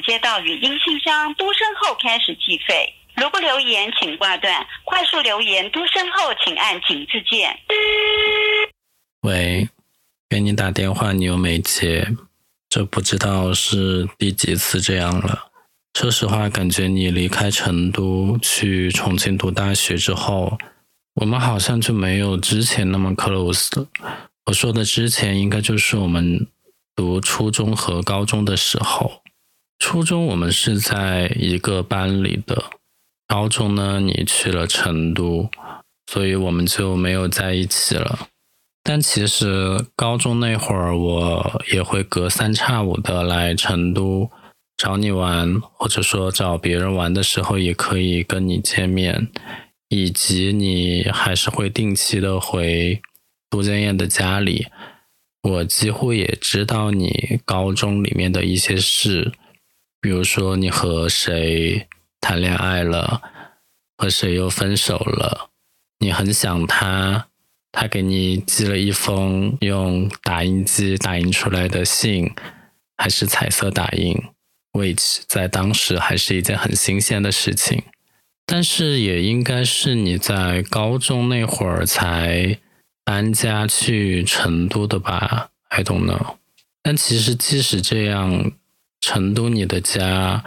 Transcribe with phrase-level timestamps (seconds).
[0.00, 2.94] 接到语音信箱，嘟声后开始计费。
[3.16, 4.66] 如不留言，请挂断。
[4.84, 7.58] 快速留言，嘟声后请按请字键。
[9.20, 9.68] 喂，
[10.30, 12.08] 给你打电话，你又没接，
[12.70, 15.50] 这不知道是第几次这样了。
[15.92, 20.56] 说实话，感觉你离开成都去重庆读大学之后，
[21.16, 23.86] 我们好像就没有之前那么 close 了。
[24.46, 26.48] 我说的之前，应该就是我们
[26.96, 29.21] 读初中和高中的时候。
[29.82, 32.70] 初中我们是在一个班里的。
[33.26, 35.50] 高中呢，你去了成都，
[36.06, 38.28] 所以我们就没有在一起了。
[38.84, 44.30] 但其实高中那会儿，我也会隔三差五的来成都
[44.76, 49.32] 找你玩，或者说找别人玩的时候，也可以跟你见面。
[49.88, 53.02] 以及你还是会定期的回
[53.50, 54.68] 杜建燕的家里，
[55.42, 59.32] 我几乎也知道你高中里面的一些事，
[60.02, 61.88] 比如说你和谁。
[62.24, 63.20] 谈恋爱了，
[63.98, 65.50] 和谁又分手了？
[65.98, 67.26] 你很想他，
[67.72, 72.32] 他给你寄了一封用打印机打印出来的信，
[72.96, 74.16] 还是彩色打印
[74.72, 77.82] ？which 在当时还是一件很新鲜的事情。
[78.46, 82.60] 但是也应该是你在高中那会儿才
[83.04, 86.36] 搬家去成都的吧？I don't know。
[86.84, 88.52] 但其实即使这样，
[89.02, 90.42] 成都你的家。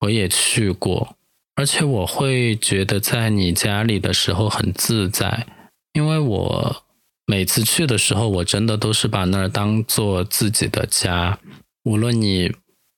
[0.00, 1.16] 我也去过，
[1.54, 5.46] 而且我会觉得在你家里的时候很自在，
[5.92, 6.82] 因为我
[7.24, 11.38] 每次去的时候，我真的都是把那儿当做自己的家，
[11.84, 12.52] 无论你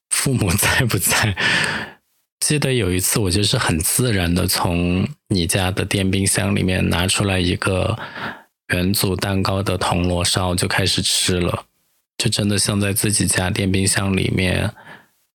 [0.09, 1.37] 父母 在不在。
[2.39, 7.95] 记得有一次，我就是很自然的从你家的电冰箱里面拿出来一个
[8.73, 11.65] 元祖蛋糕的铜锣烧，就开始吃了，
[12.17, 14.73] 就真的像在自己家电冰箱里面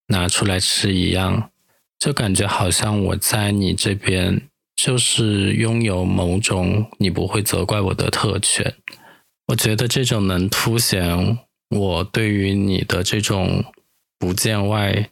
[0.07, 1.49] 拿出来吃一样。
[1.99, 8.73] 就感觉好像我在你这边就是拥有某种你不会责怪我的特权，
[9.47, 11.37] 我觉得这种能凸显
[11.69, 13.63] 我对于你的这种
[14.17, 15.09] 不见外，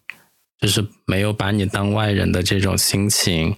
[0.59, 3.55] 就是没有把你当外人的这种心情。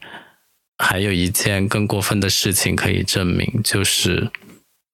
[0.77, 4.31] 还有一件更过分的事情可以证明，就是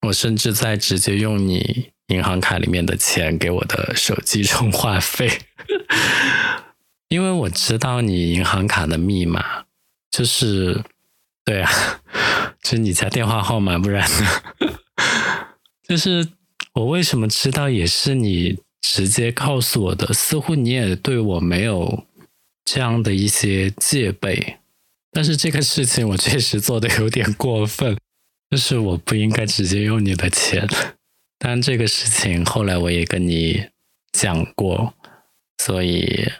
[0.02, 5.40] 我甚至在直接用你银行卡里面的钱给我的手机充话费。
[7.09, 9.66] 因为我知道你银行卡的密码，
[10.12, 10.84] 就是，
[11.46, 11.72] 对啊，
[12.62, 14.28] 就你家电话号码，不然呢？
[15.88, 16.28] 就是
[16.74, 20.13] 我为什么知道，也是你直接告诉我的。
[20.13, 22.06] 似乎你也对我没有
[22.66, 24.57] 这样的一些戒备，
[25.13, 27.97] 但是这个事情我确实做的有点过分，
[28.50, 30.68] 就是我不应该直接用你的钱。
[31.38, 33.68] 但这个事情后来我也跟你
[34.12, 34.94] 讲过，
[35.58, 36.31] 所以。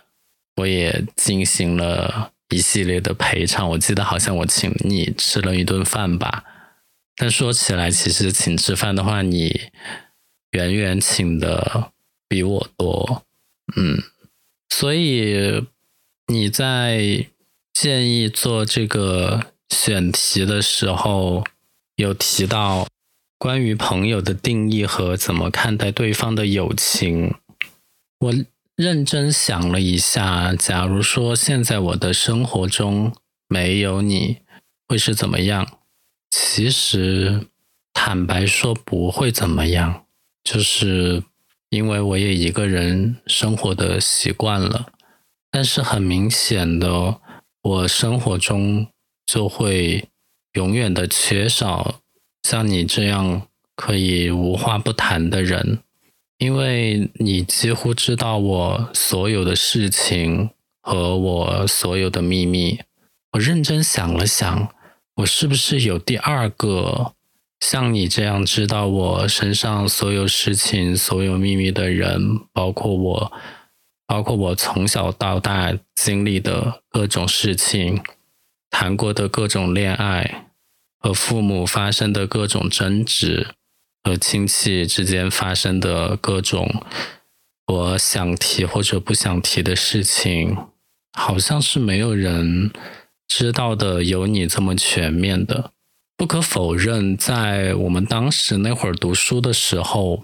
[0.60, 6.44] 我也进行了一系列的赔偿，我记得好像我请你吃了一顿饭吧。
[7.16, 9.70] 但说起来，其实请吃饭的话，你
[10.54, 11.92] 远远请的
[12.28, 13.24] 比我多，
[13.76, 14.02] 嗯。
[14.70, 15.64] 所以
[16.26, 17.28] 你在
[17.72, 21.44] 建议做这个选题的时候，
[21.98, 22.88] 有提到
[23.38, 27.36] 关于朋友的定义和怎么看待对方的友情，
[28.20, 28.34] 我。
[28.78, 33.12] 认真想了一下，假如说现在我的生活中
[33.48, 34.38] 没有你，
[34.88, 35.80] 会是怎么样？
[36.30, 37.48] 其实，
[37.92, 40.06] 坦白说不会怎么样，
[40.44, 41.24] 就是
[41.72, 44.94] 因为我也一个人生活的习惯了。
[45.50, 47.20] 但是很明显的，
[47.64, 48.86] 我生活中
[49.26, 50.08] 就会
[50.54, 52.02] 永远的缺少
[52.44, 55.80] 像你这样可以无话不谈的人。
[56.40, 62.80] 因为你几乎知道我所有的事情和我所有的秘密，
[63.32, 64.70] 我认真想了想，
[65.16, 67.14] 我是不是有第二个
[67.60, 72.40] 像你这样知道我身上所有事情、所有秘密的人？
[72.54, 73.32] 包括我，
[74.06, 78.00] 包括我从小到大经历的各种事情，
[78.70, 80.50] 谈过的各种恋爱，
[81.00, 83.48] 和父母发生的各种争执。
[84.04, 86.82] 和亲戚之间发生的各种
[87.66, 90.56] 我想提或者不想提的事情，
[91.12, 92.72] 好像是没有人
[93.28, 95.72] 知道的，有你这么全面的。
[96.16, 100.24] 不可否认，在我们当时那会儿读书的时候，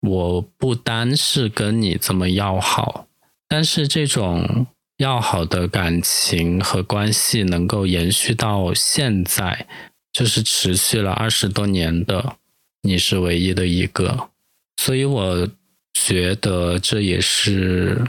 [0.00, 3.08] 我不单是跟你这么要好，
[3.46, 4.66] 但是这种
[4.98, 9.66] 要好的感情和关系能够延续到现在，
[10.12, 12.36] 就是持续了二十多年的。
[12.82, 14.30] 你是唯一的一个，
[14.76, 15.48] 所以我
[15.94, 18.06] 觉得这也是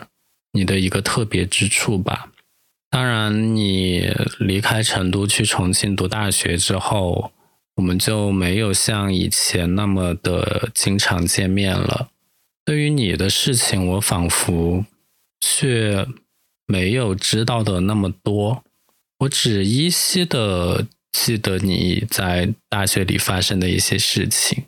[0.54, 2.32] 你的一个特别之处吧。
[2.90, 7.32] 当然，你离开成都去重庆读大学之后，
[7.76, 12.10] 我们就没有像以前那么的经常见面了。
[12.66, 14.86] 对于你的事情，我仿佛
[15.40, 16.08] 却
[16.69, 18.63] 没有知道的那么多。
[19.18, 24.63] 我只依稀的记得你在大学里发生的一些事情，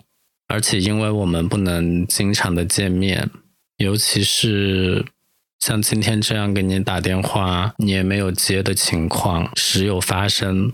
[0.48, 3.30] 而且因为我们不能经常的见面，
[3.78, 5.06] 尤其是。
[5.64, 10.74] 像今天这样给你打电话，你也没有接的情况时有发生，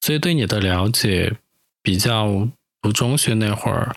[0.00, 1.34] 所以对你的了解
[1.82, 2.48] 比较
[2.80, 3.94] 读中学那会儿，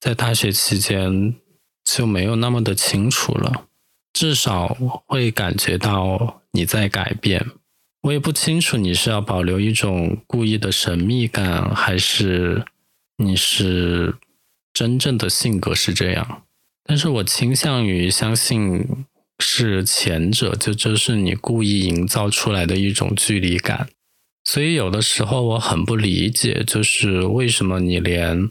[0.00, 1.34] 在大学期间
[1.84, 3.66] 就没有那么的清楚了。
[4.12, 4.76] 至少
[5.06, 7.46] 会感觉到你在改变。
[8.02, 12.64] 我也不清楚你是要保留一种故意的神秘感，还是
[13.16, 14.16] 你是
[14.72, 16.42] 真正的性格是这样。
[16.84, 19.06] 但是我倾向于相信。
[19.42, 23.88] 是前者，就这是你故意营造出来的一种距离感，
[24.44, 28.50] 所以有的时候我很不理解，就是为什么你连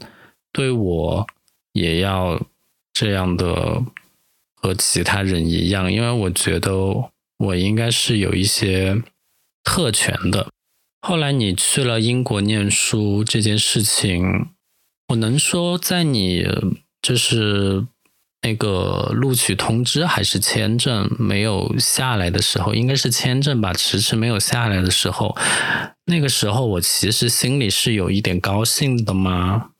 [0.52, 1.26] 对我
[1.74, 2.44] 也要
[2.92, 3.84] 这样的
[4.60, 5.92] 和其他人一样？
[5.92, 6.74] 因为我觉得
[7.38, 9.02] 我应该是有一些
[9.64, 10.48] 特权的。
[11.00, 14.50] 后来你去了英国念书这件事情，
[15.08, 16.46] 我能说在你
[17.00, 17.86] 就是。
[18.42, 25.36] 那个录取通知还是签证没有下来的时候，应该是签证吧，迟迟没有下来的时候，
[26.06, 29.72] 那个时候我其实心里是有一点高兴的嘛，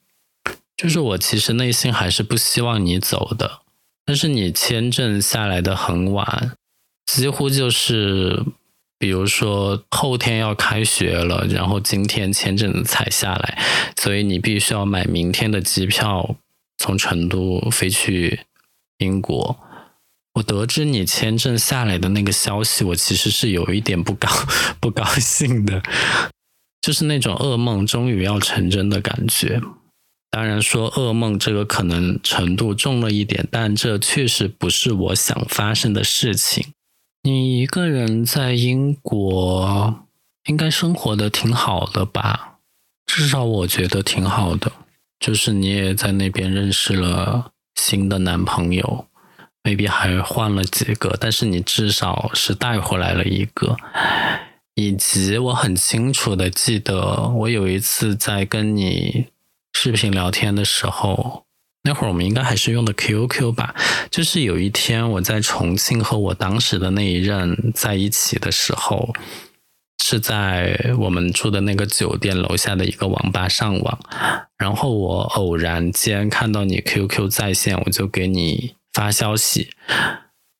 [0.76, 3.62] 就是我其实内心还是不希望你走的，
[4.04, 6.52] 但是你签证下来的很晚，
[7.06, 8.44] 几乎就是
[8.98, 13.62] 比如说后天要开学了，然后今天签证才下来，
[14.00, 16.36] 所以你必须要买明天的机票
[16.78, 18.40] 从成都飞去。
[19.02, 19.58] 英国，
[20.34, 24.28] 我得知你签证下来的那个消息，我其实是有一点不高
[24.78, 25.82] 不高兴的，
[26.82, 29.58] 就是那种噩梦终于要成真的感觉。
[30.30, 36.72] 当然说噩梦这个可能程度重了一点，但这确实不是我想发生的事情。
[37.22, 40.06] 你一个人在英国，
[40.46, 42.58] 应该生活的挺好的吧？
[43.06, 44.72] 至少我觉得挺好的。
[45.18, 47.50] 就是你也在那边认识了。
[47.76, 49.06] 新的男朋友
[49.62, 53.76] ，maybe 还换了几个，但是你至少是带回来了一个。
[54.74, 59.26] 以及我很清楚的记得，我有一次在跟你
[59.82, 61.46] 视频聊天的时候，
[61.84, 63.74] 那会儿我们应该还是用的 QQ 吧。
[64.10, 69.14] 就是有一天我在重庆和我当时的那一任在一起的时候。
[70.02, 73.98] 是在我们住的那个酒店楼下的一个网吧上网，
[74.58, 79.70] 然后我偶然间看到你 QQ 在线，我就给你发消息，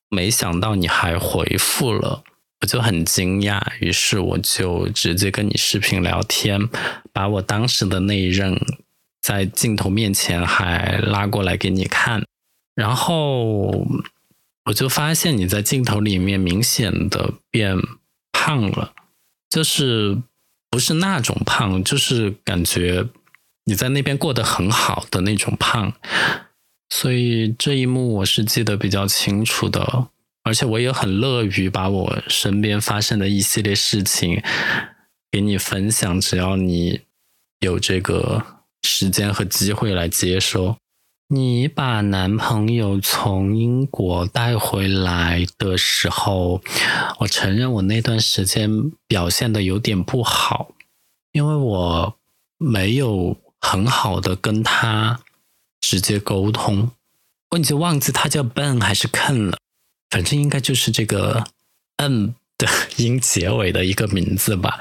[0.08, 2.22] 没想到你还回复了，
[2.60, 6.68] 我就很惊讶，于是我就直接跟你视频聊天，
[7.12, 8.54] 把我当时的那一任
[9.20, 12.24] 在镜头面前还拉过来给你看，
[12.74, 13.86] 然后
[14.64, 17.76] 我就发现你在镜头里面明显的变
[18.32, 18.94] 胖了。
[19.50, 20.22] 就是
[20.70, 23.08] 不是那种胖，就是感觉
[23.64, 25.92] 你在那边过得很好的那种胖，
[26.88, 30.06] 所以这一幕我是记得比较清楚的，
[30.44, 34.40] 而且我也很乐于把我身边发生的一系列事情
[35.32, 37.00] 给你分享，只要你
[37.58, 40.76] 有这个时间和机会来接收。
[41.32, 46.60] 你把男朋友从英国带回来的时候，
[47.20, 50.72] 我承认我那段时间表现的有点不好，
[51.30, 52.16] 因为我
[52.58, 55.20] 没有很好的跟他
[55.80, 56.90] 直接沟通，
[57.50, 59.58] 我已经忘记他叫 Ben 还是 Ken 了，
[60.10, 61.44] 反正应该就是这个
[61.98, 62.66] N 的
[62.98, 64.80] 音结尾的一个名字吧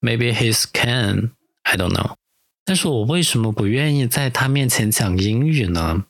[0.00, 2.16] ，Maybe he's Ken，I don't know。
[2.64, 6.04] 但是我为什么不愿意在他面前讲英语呢？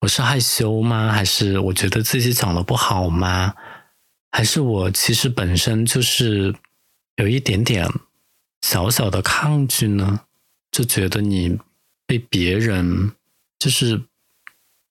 [0.00, 1.10] 我是害羞吗？
[1.12, 3.54] 还是我觉得自己讲的不好吗？
[4.30, 6.54] 还是我其实本身就是
[7.16, 7.88] 有一点点
[8.62, 10.20] 小小的抗拒呢？
[10.70, 11.58] 就觉得你
[12.06, 13.12] 被别人，
[13.58, 14.02] 就是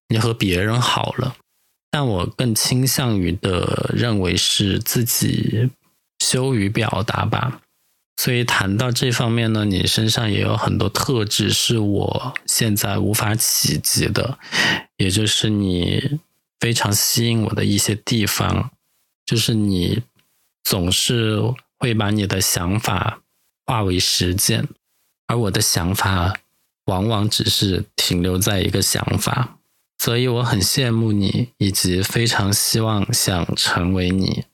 [0.10, 1.38] 你和别人好了，
[1.90, 5.70] 但我更倾向于的认为是自己
[6.20, 7.62] 羞于表达吧。
[8.18, 14.40] 所以谈到这方面呢，你身上也有很多特质是我现在无法企及的，
[14.98, 16.20] 也就是你
[16.60, 18.72] 非常吸引我的一些地方，
[19.24, 20.02] 就是你
[20.64, 21.40] 总是
[21.78, 23.22] 会把你的想法
[23.66, 24.68] 化为实践，
[25.28, 26.40] 而我的想法
[26.86, 29.60] 往往只是停留在一个想法。
[30.00, 34.46] 所以我很羡慕你，以及非常希望想成为你。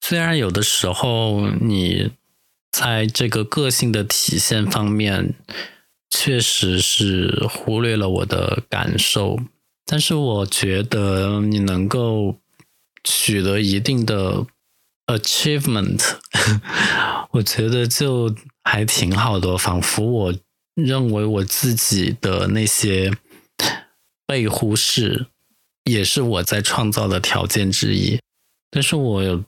[0.00, 2.10] 虽然有的时候你
[2.76, 5.34] 在这个个性的体现方面，
[6.10, 9.38] 确实是忽略了我的感受，
[9.86, 12.36] 但是我觉得你能够
[13.04, 14.44] 取得一定的
[15.06, 16.16] achievement，
[17.30, 20.34] 我觉得就还挺好的，仿佛我
[20.74, 23.12] 认为我自己的那些
[24.26, 25.28] 被忽视，
[25.84, 28.18] 也是我在创造的条件之一。
[28.68, 29.44] 但是我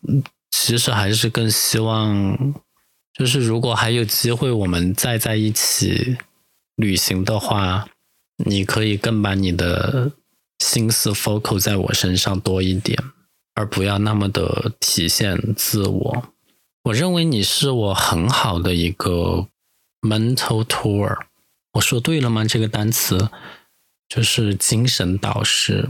[0.53, 2.55] 其实还是更希望，
[3.17, 6.19] 就是如果还有机会，我们再在一起
[6.77, 7.89] 旅行的话，
[8.45, 10.13] 你可以更把你的
[10.59, 12.99] 心思 focus 在我身上多一点。
[13.59, 16.25] 而不要那么的体现自我。
[16.83, 19.49] 我认为你是我很好的一个
[20.03, 21.17] mental tour。
[21.73, 22.45] 我说对了吗？
[22.45, 23.31] 这个单词
[24.11, 25.89] 就是精神导师。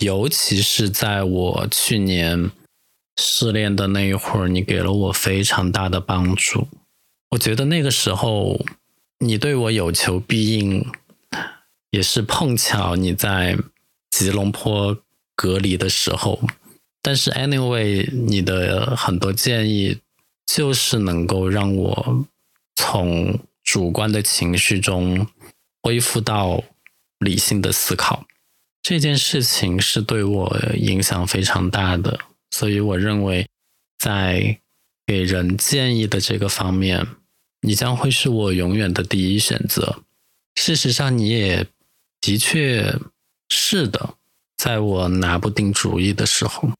[0.00, 2.50] 尤其是在我去年
[3.16, 6.68] 失恋的那一会儿，你给了我非常大的帮助。
[7.30, 8.64] 我觉得那个时候
[9.18, 10.86] 你对我有求必应，
[11.90, 13.56] 也是碰巧你在
[14.10, 14.98] 吉隆坡
[15.34, 16.40] 隔离的时候。
[17.02, 19.98] 但是，anyway，你的很多建议
[20.46, 22.26] 就是能够让我
[22.76, 25.26] 从主观的情绪中
[25.82, 26.62] 恢复到
[27.18, 28.26] 理性的思考。
[28.82, 32.20] 这件事情是对我影响非常大的，
[32.54, 33.48] 所以我认为
[33.98, 34.60] 在
[35.04, 37.04] 给人建议的这个方面，
[37.62, 40.04] 你将会是我永远的第一选择。
[40.54, 41.66] 事实上，你也
[42.20, 42.96] 的确
[43.48, 44.14] 是的，
[44.56, 46.70] 在我拿不定主意的时候。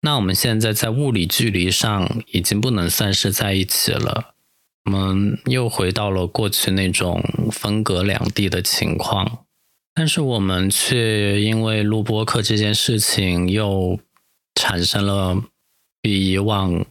[0.00, 4.34] 那我们现在在物理距离上已经不能算是在一起了，
[4.86, 7.22] 我们又回到了过去那种
[7.52, 9.44] 分隔两地的情况，
[9.94, 14.00] 但是我们却因为录播课这件事情又
[14.60, 15.42] 产生了
[16.02, 16.84] 比以往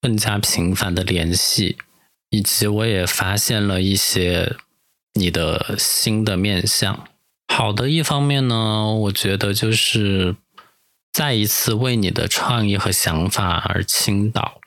[0.00, 1.76] 更加频繁的联系，
[2.30, 4.56] 以及我也发现了一些
[5.14, 7.08] 你的新的面相。
[7.48, 10.36] 好的一方面呢，我觉得就是。
[11.12, 14.60] 再一次为你的创意和想法而倾倒，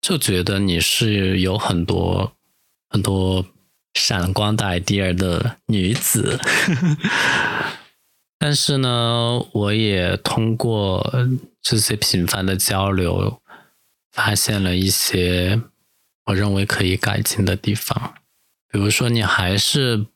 [0.00, 2.32] 就觉得你是有很多
[2.90, 3.46] 很多
[3.94, 6.40] 闪光的 idea 的女子。
[8.36, 11.08] 但是呢，我也通过
[11.62, 13.40] 这些频繁的交流，
[14.10, 15.62] 发现了一些
[16.26, 18.14] 我认为可以改进的地方。
[18.68, 20.06] 比如说，你还是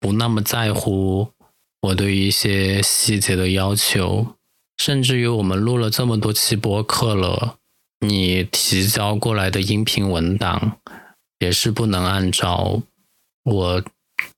[0.00, 1.32] 不那么在乎
[1.82, 4.34] 我对于一些细节的要求。
[4.78, 7.58] 甚至于我们录了这么多期播客了，
[8.00, 10.78] 你提交过来的音频文档
[11.38, 12.82] 也是不能按照
[13.42, 13.82] 我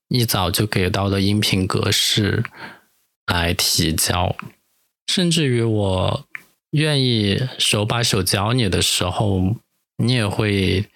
[0.07, 2.45] 一早就给到的音频格式
[3.27, 4.35] 来提交。
[5.07, 6.25] 甚至于我
[6.71, 9.55] 愿意手把手教你的时候，
[9.97, 10.89] 你也会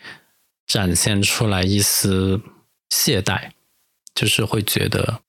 [0.68, 2.42] 展现出来一丝
[2.90, 3.52] 懈怠，
[4.14, 5.22] 就是会觉得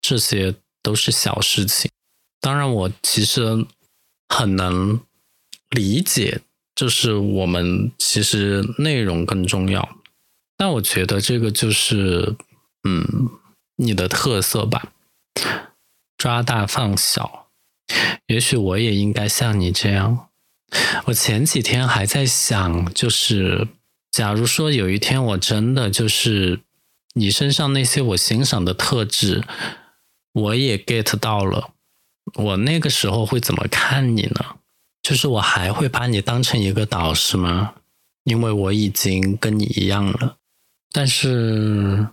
[0.00, 1.90] 这些都是小事情。
[2.40, 3.66] 当然，我其实
[4.28, 5.00] 很能
[5.70, 6.40] 理解，
[6.74, 9.96] 就是我们其实内容更重要。
[10.56, 12.34] 但我觉得这个就是，
[12.82, 13.30] 嗯，
[13.76, 14.92] 你的特色吧，
[16.16, 17.51] 抓大放小。
[18.26, 20.28] 也许我也应该像你这样。
[21.06, 23.68] 我前几天还在想，就是
[24.10, 26.60] 假如说有一天我真的就是
[27.14, 29.42] 你身上那些我欣赏的特质，
[30.32, 31.70] 我也 get 到了。
[32.34, 34.56] 我那个时候会怎么看你呢？
[35.02, 37.74] 就是我还会把你当成一个导师吗？
[38.24, 40.36] 因为我已经跟你一样了。
[40.92, 42.06] 但是，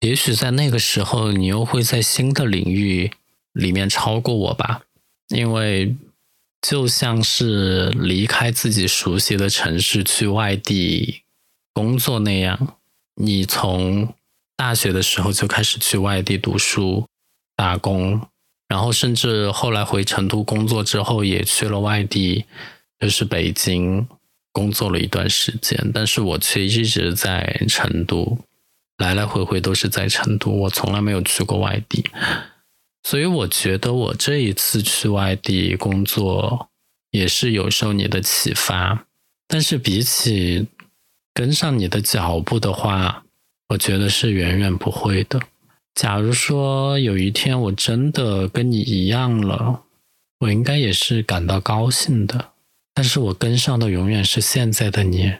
[0.00, 3.12] 也许在那个时候，你又会在新的领域
[3.52, 4.82] 里面超过我吧？
[5.34, 5.94] 因为
[6.62, 11.22] 就像是离开自己熟悉的城市去外地
[11.72, 12.78] 工作那样，
[13.16, 14.14] 你从
[14.56, 17.06] 大学的时候就开始去外地读书、
[17.56, 18.28] 打工。
[18.66, 22.46] 然后，甚至后来回成都工作之后，也去了外地，
[22.98, 24.08] 就是北京
[24.52, 25.90] 工作了一段时间。
[25.92, 28.38] 但是我却一直在成都，
[28.96, 32.04] 来来回回都是在成都，我从来没有去过外地。
[33.04, 36.70] 所以我觉得我这一次去外地工作，
[37.10, 39.06] 也是有受你的启发。
[39.46, 40.66] 但是比起
[41.34, 43.24] 跟上你的脚步的话，
[43.68, 45.38] 我觉得是远远不会的。
[45.94, 49.82] 假如说有一天我真的跟你一样了，
[50.40, 52.52] 我应该也是感到高兴的。
[52.94, 55.32] 但是我跟上的永远是现在的你，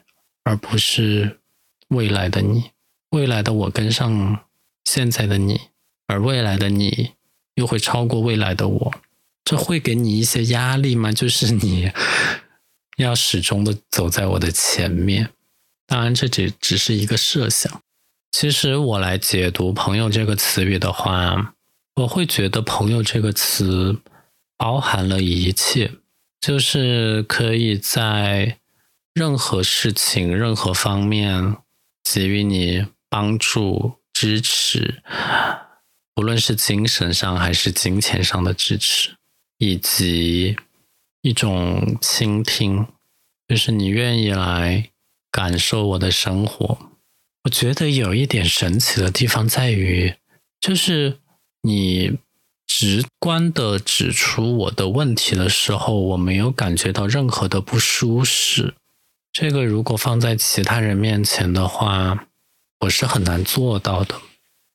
[0.44, 1.40] 而不是
[1.88, 2.70] 未来的你。
[3.10, 4.44] 未来的我跟上
[4.84, 5.60] 现在的你，
[6.06, 7.12] 而未来的你
[7.54, 8.94] 又会超过未来的我。
[9.44, 11.12] 这会给你一些压力吗？
[11.12, 11.90] 就是你
[12.96, 15.30] 要始终的走在我的前面。
[15.86, 17.82] 当然，这只只是一个设想。
[18.32, 21.54] 其实我来解读“朋友”这个词语的话，
[21.96, 24.00] 我会觉得“朋友”这个词
[24.56, 25.92] 包含了一切，
[26.40, 28.58] 就是可以在
[29.12, 31.58] 任何事情、任何方面
[32.02, 35.02] 给予你帮助、支持，
[36.16, 39.14] 无论是精神上还是金钱上的支持。
[39.58, 40.56] 以及
[41.22, 42.86] 一种倾听，
[43.46, 44.90] 就是你愿意来
[45.30, 46.90] 感受我的生活。
[47.44, 50.14] 我觉得有一点神奇的地方在于，
[50.60, 51.18] 就是
[51.62, 52.18] 你
[52.66, 58.74] 直观的指出我的问题的时候，我没有感觉到任何的不舒适。
[59.32, 62.26] 这个如果放在其他人面前的话，
[62.80, 64.20] 我是很难做到的。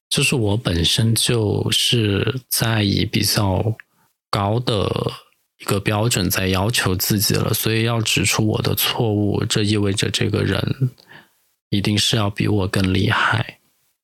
[0.09, 3.77] 就是我本身就是在以比较。
[4.31, 5.11] 高的
[5.57, 10.91] 一个标准在要求自己了，所以要指出我的错误，这意味着这个人
[11.71, 13.57] 一定是要比我更厉害。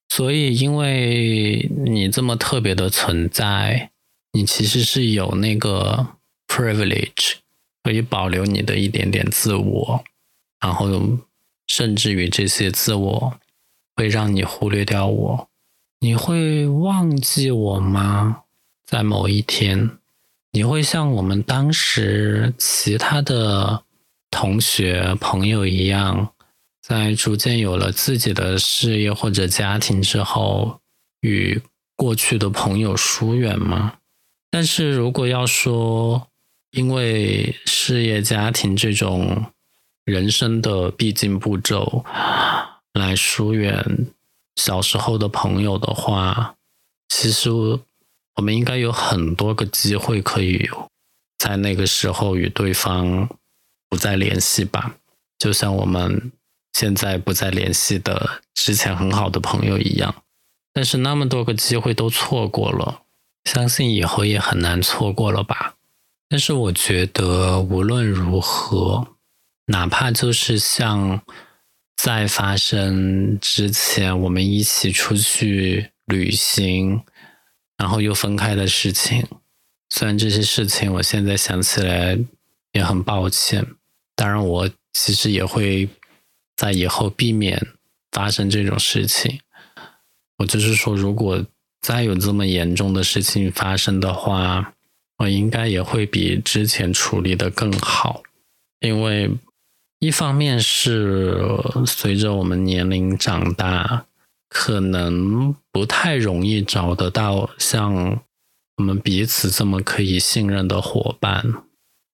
[0.09, 3.91] 所以，因为你这么特别的存在，
[4.31, 6.15] 你其实是有那个
[6.47, 7.35] privilege
[7.83, 10.03] 可以保留你的一点点自我，
[10.59, 11.19] 然后
[11.67, 13.39] 甚至于这些自我
[13.95, 15.50] 会让你忽略掉我。
[15.99, 18.41] 你会忘记我吗？
[18.85, 19.97] 在某一天？
[20.51, 23.83] 你会像我们当时其他的
[24.29, 26.33] 同学朋友一样，
[26.81, 30.79] 在逐渐有了自己的事业或者家庭之后，
[31.21, 31.61] 与
[31.95, 33.95] 过去的朋友疏远吗？
[34.51, 36.27] 但是如果要说
[36.71, 39.45] 因为事业家庭这种
[40.03, 42.05] 人生的必经步骤
[42.93, 44.07] 来疏远
[44.55, 46.55] 小时候的朋友的话，
[47.10, 47.80] 其实。
[48.38, 50.69] 我们应该有很多个机会可以
[51.38, 53.30] 在那个时候与对方
[53.88, 54.97] 不再联系吧，
[55.39, 56.34] 就像我们
[56.73, 60.13] 现在不再联系的之前很好的朋友一样。
[60.73, 63.03] 但是那么多个机会都错过了，
[63.45, 65.75] 相信以后也很难错过了吧。
[66.27, 69.15] 但是我觉得无论如何，
[69.67, 71.21] 哪怕就是像
[71.95, 77.01] 在发生之前，我们一起出去旅行。
[77.77, 79.27] 然后又分开的事情，
[79.89, 82.17] 虽然这些事情我现在想起来
[82.71, 83.67] 也很抱歉，
[84.15, 85.89] 当然我其实也会
[86.55, 87.62] 在以后避免
[88.13, 89.41] 发生这种事情。
[90.38, 91.45] 我就是说，如果
[91.81, 94.73] 再有这么严重的事情发生的话，
[95.17, 98.23] 我应该也会比之前处理的更好，
[98.79, 99.29] 因为
[99.99, 101.38] 一方面是
[101.86, 104.05] 随着我们年龄长大。
[104.47, 108.21] 可能不太容易找得到像
[108.77, 111.65] 我们彼此这么可以信任的伙伴。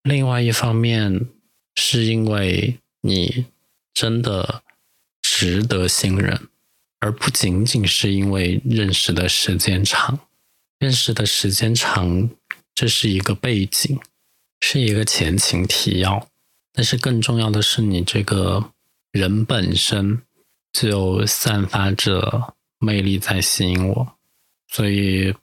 [0.05, 1.27] 另外一方面，
[1.75, 3.45] 是因为你
[3.93, 4.63] 真的
[5.21, 6.49] 值得信任，
[7.01, 10.21] 而不仅仅是因为认识的时间长。
[10.79, 12.31] 认识的时间长，
[12.75, 14.01] 这是一个背景，
[14.63, 16.30] 是一个前情提要。
[16.73, 18.73] 但是更重要的是，你这个
[19.13, 20.23] 人本身。
[20.73, 24.15] 就散发着魅力在吸引我，
[24.69, 25.35] 所以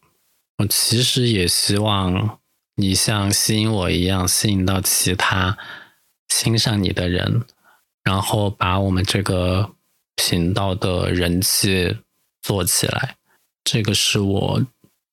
[0.58, 2.40] 我其实也希望
[2.76, 5.58] 你像吸引我一样，吸引到其他
[6.30, 7.44] 欣赏你的人，
[8.06, 9.76] 然后把我们这个
[10.16, 11.98] 频道的人气
[12.42, 13.18] 做起来。
[13.66, 14.66] 这个是我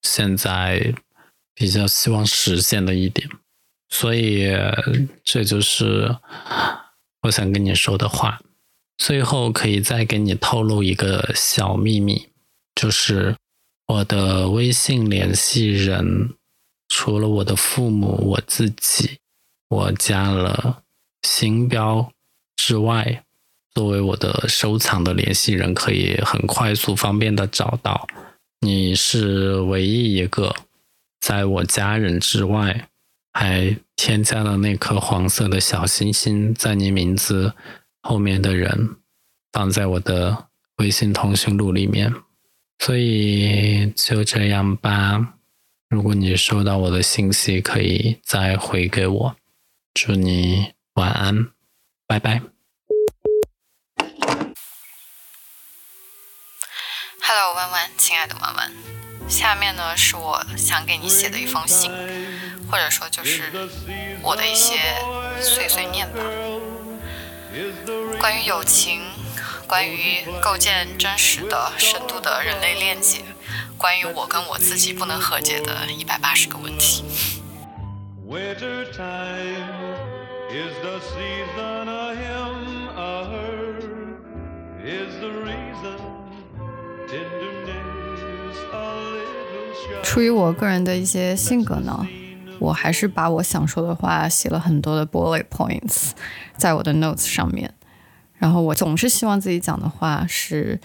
[0.02, 0.94] 现在
[1.56, 3.28] 比较希望实现的一点，
[3.94, 4.48] 所以
[5.22, 6.16] 这就是
[7.22, 8.40] 我想跟你说的话。
[8.98, 12.28] 最后可以再给你透露一个小秘密，
[12.74, 13.36] 就是
[13.86, 16.34] 我的微信联系人，
[16.88, 19.18] 除了我的父母、我自己，
[19.68, 20.82] 我加了
[21.22, 22.10] 星标
[22.56, 23.24] 之外，
[23.74, 28.08] 作为我的收藏的联系人，可以很快速、方便的找到。
[28.60, 30.54] 你是唯一一个
[31.20, 32.88] 在我家人之外，
[33.32, 37.54] 还添加了那颗黄色的小星星在你名字。
[38.06, 38.96] 后面的人
[39.50, 42.12] 放在我的微信通讯录里面，
[42.78, 45.36] 所以就这样吧。
[45.88, 49.36] 如果你收到我的信息，可以再回给我。
[49.94, 51.50] 祝你晚安，
[52.06, 52.42] 拜拜。
[57.22, 58.70] Hello，弯弯，亲爱的弯弯，
[59.28, 61.90] 下面呢是我想给你写的一封信，
[62.70, 63.50] 或者说就是
[64.22, 64.78] 我的一些
[65.40, 66.20] 碎碎念吧。
[68.18, 69.02] 关于友情，
[69.66, 73.22] 关于构建真实的、深度的人类链接，
[73.76, 77.04] 关于我跟我自己不能和解的一百八十个问题。
[90.02, 92.06] 出于我个人的一些性格呢，
[92.60, 96.10] 我还是把我想说的话写了很多的 bullet points
[96.56, 97.72] 在我的 notes 上面。
[98.36, 100.78] 然后我总是希望自己讲的话是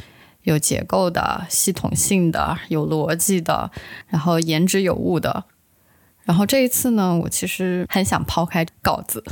[0.43, 3.69] 有结构的、系统性的、有逻辑的，
[4.07, 5.43] 然后言之有物的。
[6.23, 9.23] 然后这一次呢，我其实很想抛开稿子，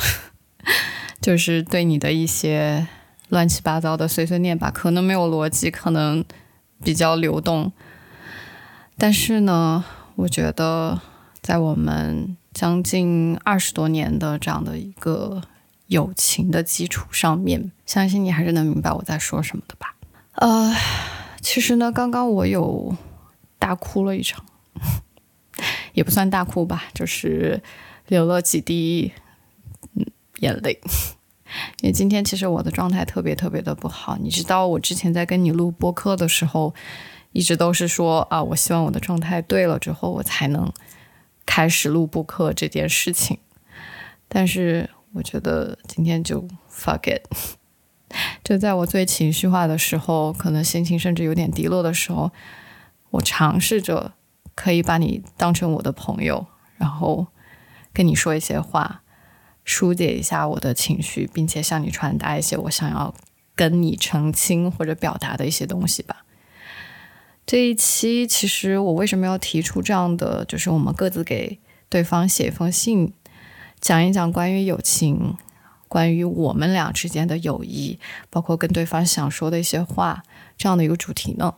[1.21, 2.87] 就是对你的一些
[3.29, 6.23] 乱七八糟的碎碎念吧，可能没有逻辑，可能
[6.83, 7.71] 比较流动。
[8.97, 9.83] 但是呢，
[10.15, 10.99] 我觉得
[11.41, 15.41] 在我们将近二十多年的这样的一个
[15.87, 19.95] 友情的基础上面，相信你还是能明白我在说什么的吧。
[20.33, 20.75] 呃，
[21.41, 22.95] 其实呢，刚刚我有
[23.59, 24.43] 大哭了一场，
[25.93, 27.61] 也不算大哭吧，就是
[28.07, 29.13] 流了几滴
[30.39, 30.79] 眼泪。
[31.81, 36.73] 因为今天其实我的状态特别特别的不好，你知道，我之前在跟你录播客的时候，
[37.37, 40.73] 一直都是说啊，我希望我的状态对了之后，我才能
[41.45, 43.37] 开始录播客这件事情。
[44.27, 47.21] 但是我觉得今天就 fuck it，
[48.43, 52.31] 就在我最情绪化的时候，可能心情甚至有点低落的时候，
[53.11, 54.13] 我尝试着
[54.55, 56.47] 可以把你当成我的朋友，
[56.77, 57.27] 然后
[57.93, 59.03] 跟你说一些话，
[59.63, 63.13] 疏解一下我的情绪，并且向你传达一些我想要
[63.55, 66.23] 跟你澄清或者表达的一些东西吧。
[67.47, 71.57] 这一期其实我为什么要提出这样的，就是我们各自给
[71.87, 73.13] 对方写一封信，
[73.79, 75.37] 讲一讲关于友情，
[75.87, 77.97] 关于我们俩之间的友谊，
[78.29, 80.23] 包括跟对方想说的一些话，
[80.57, 81.55] 这样的一个主题呢？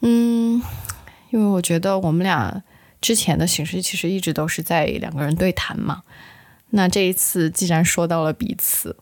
[0.00, 0.60] 嗯，
[1.30, 2.64] 因为我觉得我们俩
[3.00, 6.02] 之前的形式其实一直都是在两个人对谈嘛。
[6.70, 8.96] 那这一次既然说到了彼此，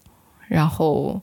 [0.46, 1.22] 然后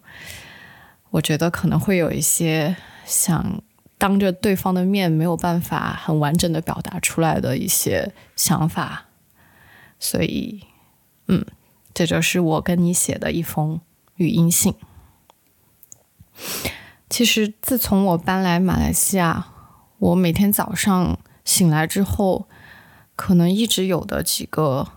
[1.11, 2.75] 我觉得可能会有一些
[3.05, 3.61] 想
[4.01, 9.05] 当着对方的面没有办法很完整的表达出来的一些想法，
[9.99, 10.63] 所以，
[11.27, 11.45] 嗯，
[11.93, 13.79] 这就是我跟你写的一封
[14.15, 14.73] 语音信。
[17.11, 19.49] 其实自从我搬来马来西亚，
[19.99, 22.47] 我每天早上醒来之后，
[23.15, 24.87] 可能一直有的几个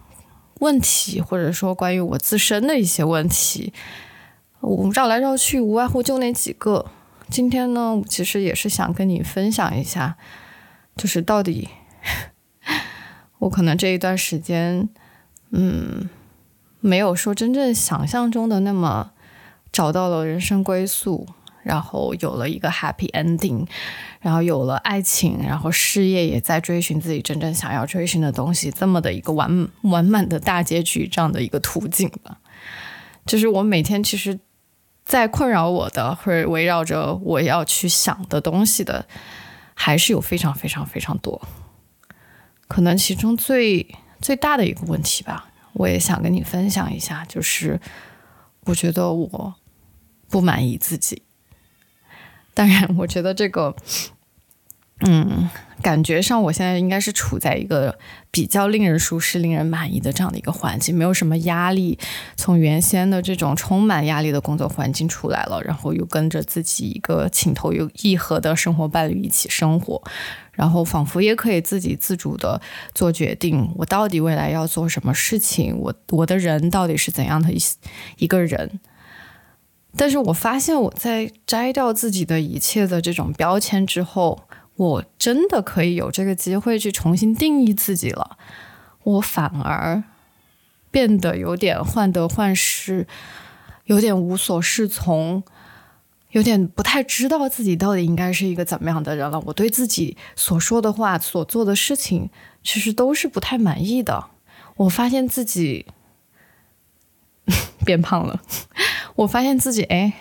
[0.61, 3.75] 问题，或者说关于我自身的一些问题，
[4.61, 6.87] 我绕来绕去，无外乎就那几个。
[7.31, 10.17] 今天呢，其实也是想跟你分享一下，
[10.95, 11.69] 就是到底
[13.41, 14.89] 我可能这一段时间，
[15.51, 16.09] 嗯，
[16.81, 19.13] 没有说真正想象中的那么
[19.73, 21.27] 找到了人生归宿，
[21.63, 23.67] 然后有了一个 happy ending，
[24.21, 32.39] 然后有了爱情，然后事业也在追寻自己真正想要追寻的东西，这么的一个完完满的大结局，这样的一个途径吧。
[33.27, 34.39] 就是我每天其实。
[35.05, 39.07] 在困扰我的，或者围绕着我要去想的东西的，
[39.75, 41.41] 还是有非常非常非常多。
[42.67, 47.79] 可能其中最最大的一个问题吧，我也想跟你分享一下，就是
[48.61, 49.55] 我觉得我
[50.31, 51.23] 不满意自己。
[52.55, 53.77] 当然，我觉得这个，
[55.01, 55.51] 嗯，
[55.85, 57.99] 感觉上我现在应该是处在一个
[58.31, 61.99] 比较令人舒适、令人满意的这样的一个环境，没有什么压力。
[62.37, 67.71] 从原先的这种充满压力的工作环境出来了，然后又跟着自己一个情投
[68.01, 70.03] 意合的生活伴侣一起生活，
[70.53, 72.59] 然后仿佛也可以自己自主的
[72.95, 77.59] 做决定，我到底未来要做什么事情，我我的人到底是怎样的一
[78.17, 78.81] 一个人。
[79.97, 88.37] 但是我发现我在摘掉自己的一切的这种标签之后，我真的可以有这个机会去重新定义自己了。
[89.05, 90.03] 我反而
[90.91, 93.07] 变得有点患得患失，
[93.85, 95.43] 有点无所适从，
[96.31, 99.41] 有点不太知道自己到底应该是一个怎么样的人了。
[99.47, 102.31] 我对自己所说的话、所做的事情，
[102.63, 104.27] 其实都是不太满意的。
[104.77, 105.87] 我发现自己
[107.85, 108.41] 变胖了。
[109.17, 110.13] 我发现自己，哎，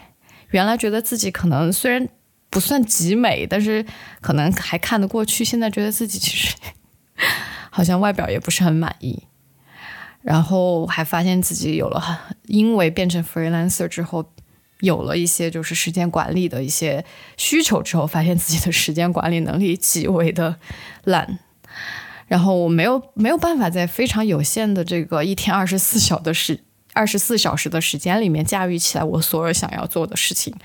[0.50, 2.10] 原来觉得自己可能虽然
[2.54, 3.84] 不算极美，但是
[4.22, 5.44] 可能还看得过去。
[5.44, 6.56] 现在觉得自己其实
[7.72, 9.24] 好像外表也不是很满意，
[10.22, 14.24] 然后还发现自己有了，因为变成 freelancer 之后，
[14.82, 17.04] 有了一些就是时间管理的一些
[17.38, 20.60] 需求之后，发现自己的时间管理能力极为的
[21.06, 21.40] 烂，
[22.28, 26.64] 然后我没有没有办法在非常有限的这个一天二十四小的时。
[26.96, 30.56] 二十四小时的时间里面驾驭起来我所有想要做的事情，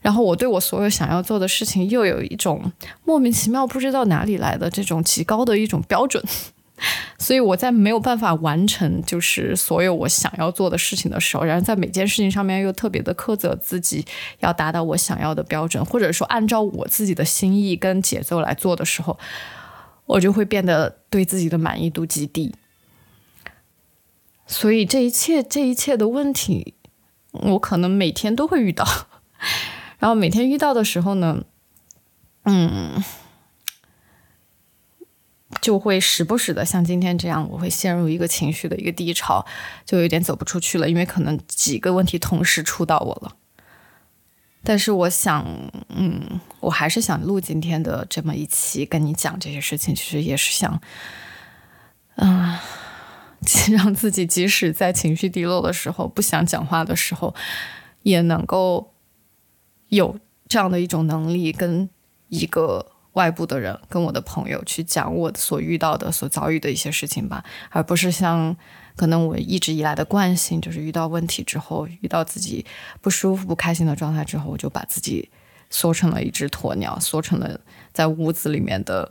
[0.00, 2.72] 然后我对我所有想要做的事情又有一种
[3.04, 6.22] 莫名其妙不知道哪里来的这种极高的一种标准，
[7.18, 14.04] 所以我在没有办法完成就是所有我想要做的事情的时候，然后在每件事情上面又特别的苛责自己，
[14.38, 19.18] 要达到我想要的标准，或者说按照我自己的心意跟节奏来做的时候，
[20.06, 22.54] 我就会变得对自己的满意度极低。
[24.46, 26.74] 所以这一切这一切的问题，
[27.32, 28.86] 我可能每天都会遇到，
[29.98, 31.44] 然后每天遇到的时候呢，
[32.44, 33.02] 嗯。
[35.62, 39.44] 就会时不时的像今天这样，我会陷入一个情绪的一个低潮，
[39.84, 43.36] 就有点走不出去了，因为可能几个问题同时触到我了。
[44.62, 45.44] 但是我想，
[45.88, 50.80] 嗯，我还是想录今天的这么一期，跟你讲这些事情，其实也是想，
[52.16, 52.62] 啊，
[53.72, 57.34] 让自己即使在情绪低落的时候，不想讲话的时候，
[58.02, 58.94] 也能够
[59.88, 61.88] 有这样的一种能力跟
[62.28, 62.92] 一个。
[63.14, 68.56] 外部的人跟我的朋友去讲我所遇到的、所遭遇的一些事情吧，而不是像
[68.94, 72.64] 可能我一直以来的惯性，就是遇到问题之后，遇到自己
[73.00, 75.28] 不舒服、不开心的状态之后，我就把自己
[75.68, 77.60] 缩成了一只鸵鸟，缩成了
[77.92, 79.10] 在屋子里面的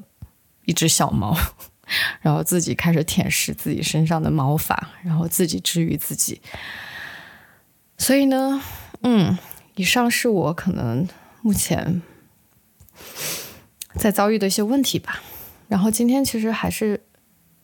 [0.64, 1.36] 一只小猫，
[2.22, 6.40] 然后自己开始舔舐自己身上的毛发，然后自己治愈自己。
[7.98, 8.62] 所以呢，
[9.02, 9.38] 嗯，
[9.78, 11.08] 以上是我可能
[11.42, 12.02] 目前。
[13.96, 15.22] 在遭遇的一些问题吧，
[15.68, 17.04] 然后今天其实还是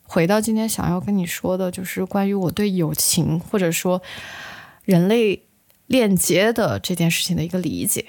[0.02, 4.02] 回到今天想要跟你说的，就是关于我对友情或者说
[4.84, 5.44] 人类
[5.86, 8.08] 链接的这件事情的一个理解。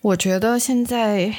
[0.00, 1.34] 我觉得现在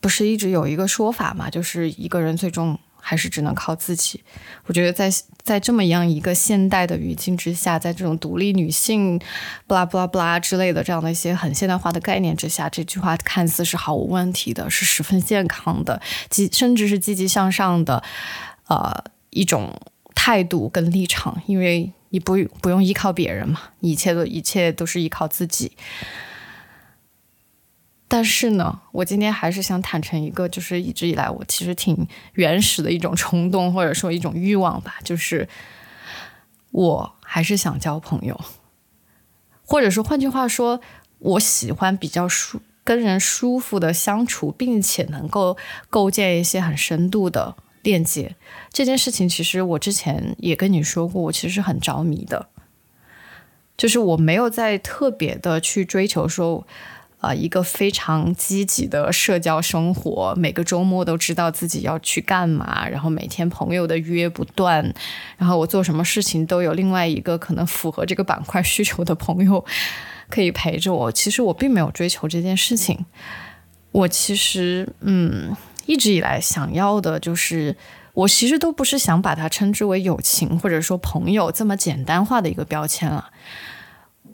[0.00, 2.78] 不是一直有一个说法嘛，就是一个人最终。
[3.04, 4.22] 还是只能靠自己。
[4.66, 5.10] 我觉得在
[5.42, 9.20] 在这么样一个现代的语境之下，在这种独立女性，
[9.66, 18.02] 不拉不拉不拉之类的这样的一些很现代化的概念之下，这句话看似是毫无问题的，是十分健康的，积甚至是积极向上的，
[18.68, 19.74] 呃，一种
[20.14, 21.42] 态度跟立场。
[21.46, 25.72] 因为你不不用依靠别人嘛，一切的一切都是依靠自己。
[28.14, 35.48] 但是呢，我今天还是想坦诚一个，就是一直以来我其实挺原始的一种冲动，或者说一种欲望吧，就是
[36.72, 38.38] 我还是想交朋友，
[39.64, 40.82] 或者说换句话说，
[41.20, 45.56] 我喜欢比较舒跟人舒服的相处，并且能够
[45.88, 48.36] 构建一些很深度的链接。
[48.70, 52.50] 这件事情其实我之前也跟你说过，我其实是很着迷的，
[53.78, 56.66] 就是我没有在特别的去追求说。
[57.22, 64.92] 啊，一个非常积极的社交生活，每个周末都知道自己要去干嘛，然后每天朋友的约不断，
[65.36, 69.64] 然后我做什么事情都有另外一个可能符合这个板块需求的朋友
[70.28, 71.12] 可以陪着我。
[71.12, 73.06] 其实我并没有追求这件事情，
[73.92, 75.56] 我其实嗯，
[75.86, 77.76] 一直以来想要的就是，
[78.14, 83.30] 我其实都不是想把它称之为友情或者说朋友这么简单化的一个标签了，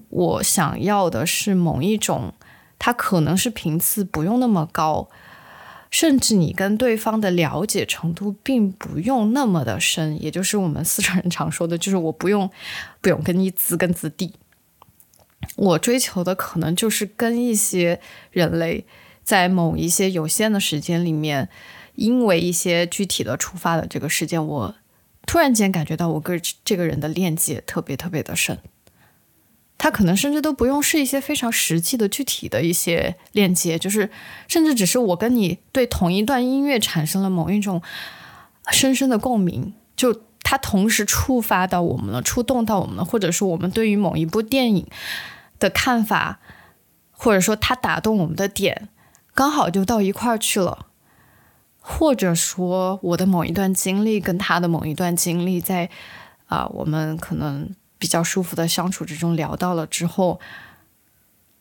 [0.08, 2.32] 我想要的是某一种。
[2.78, 5.08] 它可能是频次不用那么高，
[5.90, 12.50] 甚至你跟对方的了解程度并不用那么的深，也就是我们四川人常说的，就是我不用
[13.00, 14.34] 不用跟你自根知地。
[15.56, 18.84] 我追求的可能就是跟一些人类
[19.24, 21.48] 在某一些有限的时间里面，
[21.94, 24.74] 因为一些具体的触发的这个事件，我
[25.26, 28.58] 突然间感觉到我跟这个人的链接特别特别的深。
[29.80, 34.10] 他可能甚至都不用是一些非常实际的、具体的一些链接，就是
[34.48, 37.80] 甚至只是我跟你对同一段音乐产生了某一种
[38.72, 44.86] 深深的共鸣，就它同时触发到我们了、触动到我们了，或者说我们对于某一部电影
[45.60, 46.40] 的看法，
[47.12, 48.88] 或者说它打动我们的点
[49.32, 50.86] 刚好就到一块儿去了，
[51.80, 55.88] 或者说我的某一段经历跟他的某一段经历在
[56.46, 57.72] 啊，我们可能。
[57.98, 60.40] 比较舒服的相处之中聊到了之后，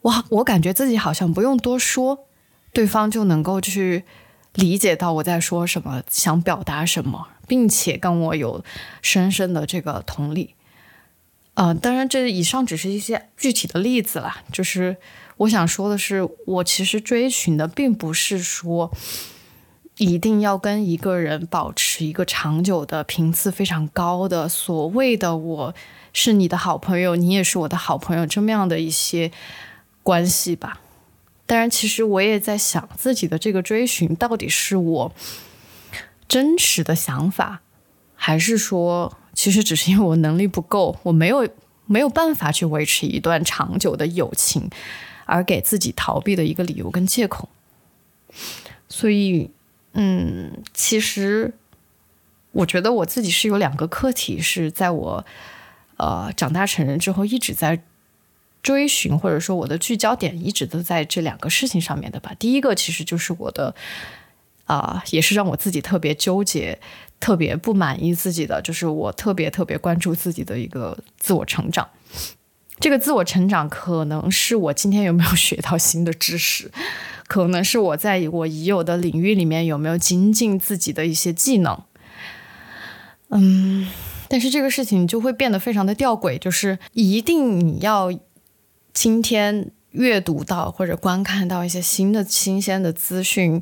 [0.01, 2.27] 我，我感觉自己好像不用多说，
[2.71, 4.05] 对方就能够去
[4.53, 8.63] 理解到我在说什么，想表达什么，并且跟我有
[9.01, 10.55] 深深的这个同理。
[11.55, 14.43] 呃，当然，这以上只是一些具体的例子啦。
[14.51, 14.97] 就是
[15.37, 18.91] 我想说的是，我其实追寻的并不是说
[19.97, 25.75] 一定要跟一个人保持一个长久的频次非常高的所谓的我。
[26.13, 29.31] 是你的好朋友，你也是我的好朋友，这么样的一些
[30.01, 30.79] 关系吧。
[31.45, 35.11] 当然，其实我也在想，自己的这个追寻到底是我
[36.27, 37.61] 真实的想法，
[38.15, 41.47] 还是说，其实只是因为我能力不够，我没有
[41.85, 44.67] 没有办法去维持一段长久的友情，
[45.25, 47.47] 而给自己逃避的一个理由跟借口。
[48.89, 49.51] 所以，
[49.99, 51.53] 嗯，其实
[52.51, 55.25] 我觉得我自己是有两个课题是在我
[55.97, 57.81] 呃长大成人之后一直在
[58.61, 62.35] 追寻，或者说我的聚焦点一直都在这两个事情上面的吧。
[62.37, 63.73] 第一个其实就是我的
[64.65, 66.77] 啊、也是让我自己特别纠结、
[67.21, 71.89] 特别不满意自己的，就是我特别特别关注自己的一个自我成长。
[72.79, 76.69] 这个自我成长可能是我今天有没有学到新的知识，
[77.27, 81.83] 可能是我在我已有的领域里面有没有精进自己的一些技能。
[83.29, 83.87] 嗯，
[84.29, 88.09] 但是这个事情就会变得非常的吊诡，就是一定你要
[88.93, 93.61] 今天阅读到或者观看到一些新的新鲜的资讯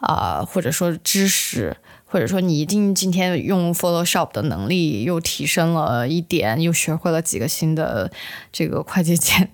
[0.00, 8.10] 啊、或者说知识，或者说你一定今天用 Photoshop 的能力又提升了一点，又学会了几个新的
[8.52, 9.50] 这个快捷键，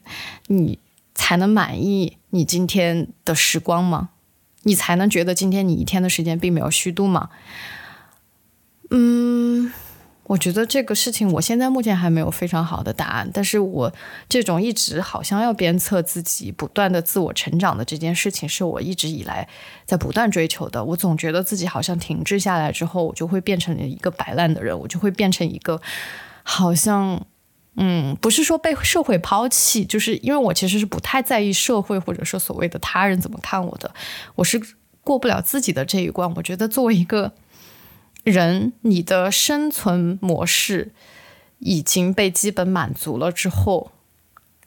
[0.46, 0.79] 你
[1.14, 4.10] 才能满意你今天的时光吗？
[4.62, 7.30] 你才能觉得今天你一天的时间并没有虚度吗？
[8.90, 9.72] 嗯，
[10.24, 13.92] 我觉得这个事情我现在目前还没有非常好的答案，但是我
[14.28, 19.48] 这种一直好像要鞭策自己、不断的自我成长的这件事情，是我一直以来
[19.86, 20.84] 在不断追求的。
[20.84, 25.80] 我总觉得自己好像停滞下来之后，我就会变成一个摆烂的人，我就会变成一个
[26.42, 27.24] 好像。
[27.82, 33.94] 嗯，不是说被社会抛弃，就是因为我其实是不太在意社会或者说所谓的他人怎么看我的，
[34.34, 34.60] 我是
[35.02, 36.30] 过不了自己的这一关。
[36.34, 37.32] 我觉得作为一个
[38.22, 40.92] 人，你的生存模式
[41.60, 43.92] 已经被基本满足了之后，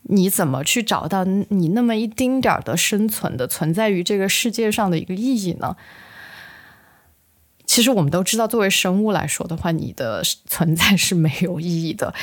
[0.01, 5.77] 你怎么去找到你那么一丁点儿的生存的存在于这个世界上的一个意义呢？
[7.67, 12.15] 其实我们都知道，作为生物来说的话，你的存在是没有意义的。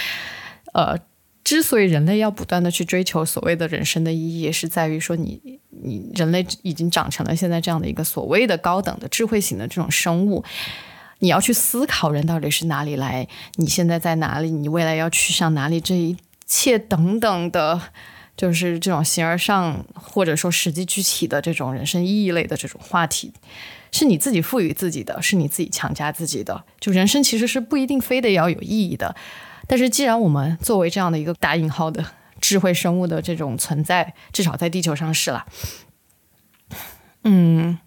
[0.72, 0.98] 呃，
[1.42, 10.44] 之所以人类要不断的去追求所谓的人生的意义，是在于说你你人类已经长成了现在这样的一个所谓的高等的智慧型的这种生物，
[11.20, 17.80] 你要去思考人到底是哪里来，你现在在哪里，你未来要去向哪里，这一切等等的，
[18.36, 23.32] 就是这种形而上或者说实际具体的这种人生意义类的这种话题。
[23.92, 26.64] 是你自己赋予自己的，是你自己强加自己的。
[26.78, 29.16] 就人生其实是不一定非得要有意义的，
[29.70, 32.04] 但是既然我们作为这样的一个打引号的
[32.40, 35.46] 智慧生物的这种存在，至少在地球上是了，
[37.22, 37.78] 嗯，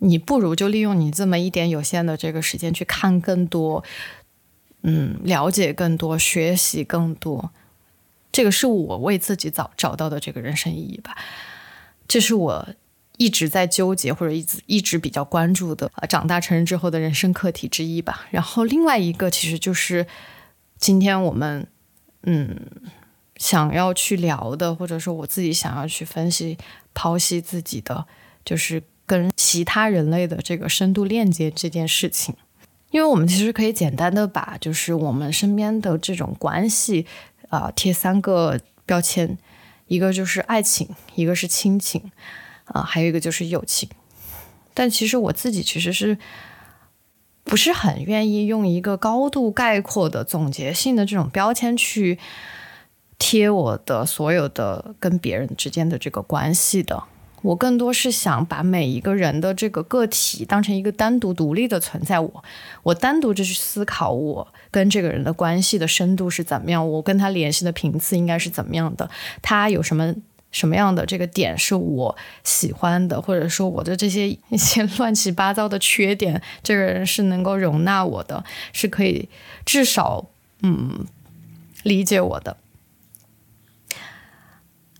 [0.00, 3.82] 你不如就利用你这么一点有限的这个时间去看更多，
[4.82, 7.52] 嗯，了解更多，学习更多。
[8.30, 11.16] 这个是我为自己找找到的这个人生意义吧，
[12.06, 12.68] 这是我
[13.16, 18.26] 一直在纠结或者一直一直比较关注的啊，长大成人之后的人生课题之一吧。
[18.30, 20.06] 然后另外一个其实就是
[20.78, 21.66] 今天我们
[22.22, 22.56] 嗯
[23.36, 26.56] 想要去聊的，或者说我自己想要去分析
[26.94, 28.06] 剖析自己的，
[28.44, 32.34] 就是跟其他人类的这个深度链接这件事情。
[32.90, 37.06] 因为我们其实可以简单的把就是我们身边的这种关系
[37.50, 39.36] 啊、贴三个标签，
[39.86, 42.10] 一个就是爱情，一个是亲情，
[42.64, 43.88] 啊、还有一个就是友情。
[44.72, 46.16] 但其实我自己其实是
[47.48, 52.18] 不是很愿意用一个高度概括的总结性的这种标签去
[53.18, 57.02] 贴我的所有的跟别人之间的这个关系的。
[57.40, 62.44] 我更多是想把每一个人的这个个体当成一个单独独立的存在我，
[62.82, 69.08] 我单独就去思考我跟这个人的关系的深度是怎么样，我跟他联系的频次应该是怎么样的，
[69.40, 70.12] 他有什么
[70.50, 79.28] 什么样的这个点是我喜欢的，或者说我的这些一些乱七八糟的缺点，这个人是能够容纳我的，是可以
[79.64, 80.26] 至少
[80.62, 81.06] 嗯
[81.82, 82.56] 理解我的。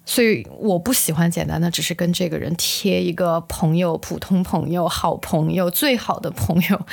[0.05, 6.87] 所以我不喜欢简单的只是跟这个人贴一个朋友、普通朋友、好朋友、最好的朋友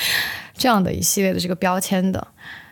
[0.54, 2.28] 这样的一系列的这个标签的。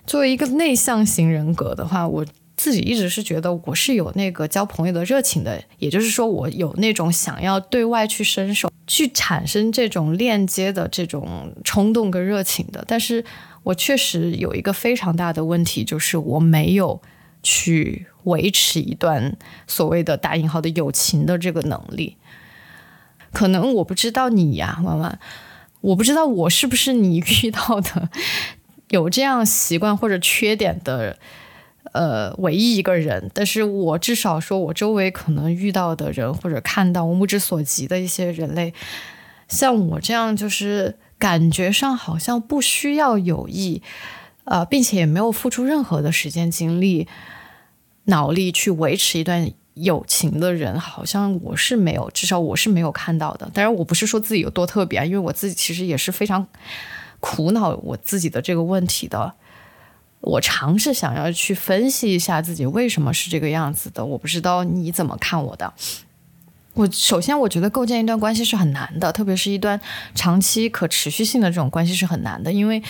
[0.05, 2.25] 作为一个内向型人格的话，我
[2.63, 12.81] 自己一直是觉得我是有那个交朋友的热情的，也就是说，我有那种想要对外去伸手、去产生这种链接的这种冲动跟热情的。
[12.87, 13.25] 但是
[13.63, 17.01] 我确实有一个非常大的问题，就是我没有
[17.43, 19.35] 去维持一段
[19.67, 22.15] 所谓的打引号的友情的这个能力。
[23.33, 25.19] 可能我不知道你呀，婉婉，
[25.81, 28.07] 我不知道我是不是你遇到的
[28.87, 31.17] 有这样习惯或者缺点的，
[31.91, 33.29] 呃，唯一一个人。
[33.33, 38.73] 但是我至少说，我周围可能遇到的人或者看到我目之所及的一些人类，
[39.47, 43.81] 像我这样，就是感觉上好像不需要有意，
[44.45, 47.07] 呃，并且也没有付出任何的时间精力、
[48.05, 53.49] 脑力去维持一段友情的人，好像我是没有，至少我是没有看到的。
[53.53, 56.47] 当然，我不是说自己有多特别啊，因为我自己其实也是非常
[57.19, 59.33] 苦恼我自己的这个问题的。
[60.23, 64.03] 我尝试想要去分析一下自己为什么是这个样子的。
[64.03, 65.73] 我不知道你怎么看我的。
[66.73, 69.79] 我首先我觉得构建一段关系是很难的，特别是一段
[70.15, 72.81] 长期可持续性的这种关系是很难的，因为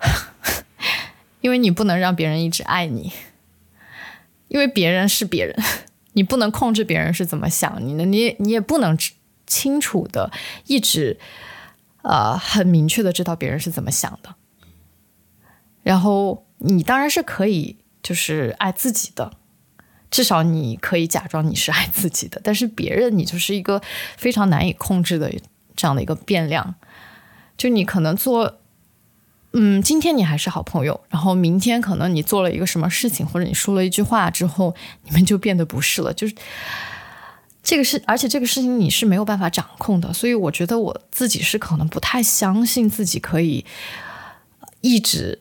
[1.42, 3.12] 因为你不能让别人一直爱你，
[4.48, 5.54] 因为别人是别人，
[6.14, 8.98] 你不能控制别人是怎么想你的，你你也不能
[9.46, 10.32] 清楚的
[10.66, 11.18] 一直
[12.02, 14.34] 呃很明确的知道别人是怎么想的。
[15.84, 19.30] 然后你当然是可以就是爱自己的。
[20.10, 23.82] 至少你可以假装你是爱自己的，但是别人你就是一个
[24.16, 25.28] 非常难以控制的
[25.74, 26.76] 这样的一个变量。
[27.58, 28.60] 就你可能做，
[29.54, 36.14] 嗯，今天你还是好朋友，然后明天可能你做了一个什么事情，或者你说了一句话之后，你们就变得不是了。
[36.14, 36.34] 就是
[37.64, 40.12] 这个事，而且这个事情你是没有办法掌控的。
[40.12, 43.64] 所以我觉得我自己是可能不太相信自己可以
[44.80, 45.40] 一直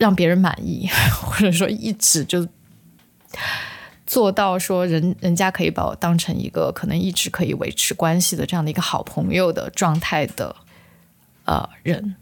[0.00, 0.88] 让别人满意，
[1.22, 2.48] 或者说一直就。
[4.06, 10.56] 做到说人人家可以把我当成一个可能一直可以维持关系的这样的一个好朋友的状态的
[11.44, 12.16] 呃人，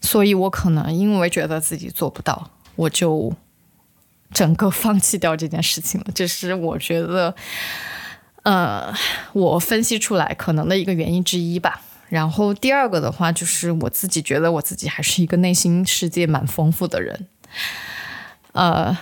[0.00, 3.30] 所以我可能因为觉得自己做不到，我就
[4.32, 6.06] 整个放弃掉这件事情了。
[6.14, 7.34] 这是我觉得
[8.44, 8.90] 呃
[9.34, 11.82] 我分析出来可能的一个原因之一吧。
[12.12, 17.26] 然后第二个的话，就是我自己觉得我自己还是一个内心世界蛮丰富的人，
[18.52, 18.98] 呃。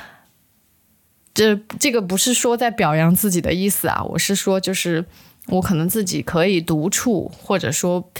[1.32, 5.06] 这这个不是说在表扬自己的意思啊，我是说，就是
[5.46, 8.10] 我可能自己可以独处，或者说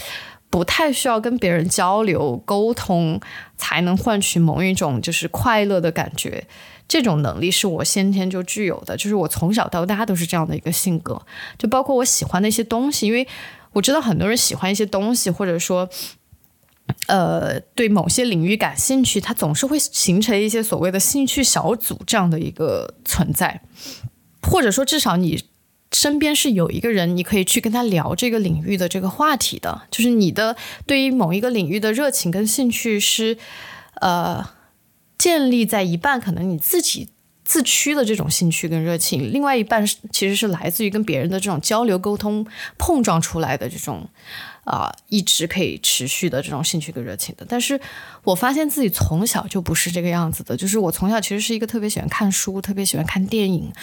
[0.49, 3.19] 不太需要跟别人交流沟通，
[3.57, 6.47] 才能换取某一种就是快乐的感觉。
[6.87, 11.21] 这种能力是我先天就具有的，就是我从小到大都是这样的一个性格。
[11.57, 13.27] 就包括我喜欢的一些东西，因为
[13.73, 15.89] 我知道很多人喜欢一些东西，或者说。
[17.07, 23.61] 呃，对某些领域感兴趣，他总是会形成一些所谓的兴趣小组这样的一个存在，
[24.41, 25.41] 或者说至少你
[25.93, 33.37] 身边是有一个人，你可以去跟他聊这个领域的这个话题的，就是你的对于某一个领域的热情跟兴趣是
[34.01, 34.49] 呃
[35.17, 37.09] 建立在一半可能你自己
[37.51, 42.47] 自驱的这种兴趣跟热情，另外一半是其实是来自于跟别人的这种交流沟通
[42.77, 44.07] 碰撞出来的这种。
[44.63, 47.81] 啊，一直可以持续的这种兴趣跟热情的，但是
[48.23, 53.73] 我发现自己从小就不是这个样子的，就是我从小其实是一个特别喜欢看书、特别喜欢看电影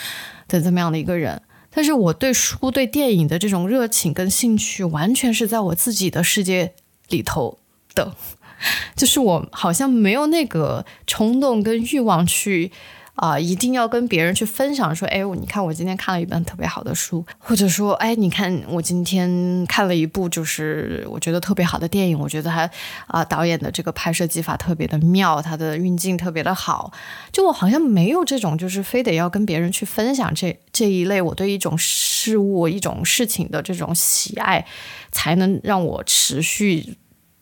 [0.47, 6.73] 的这么样的一个人，但是我对书、对电影的这种热情跟兴趣，完全是在我自己的世界
[7.09, 7.59] 里头
[7.97, 8.15] 的，
[8.95, 12.71] 就是我好像没有那个冲动跟欲望去。
[13.19, 22.71] 啊，一定要跟别人去分享，说，哎，你看我今天看了一本特别好的书，或者说，哎，你看我今天看了一部就是我觉得特别好的电影，我觉得他
[23.09, 26.93] 啊导演的这个拍摄技法特别的妙，他的运镜特别的好，
[27.33, 34.65] 就我好像没有这种就是非得要跟别人去分享这这一类我对一种事物、一种事情的这种喜爱，
[35.11, 36.95] 才能让我持续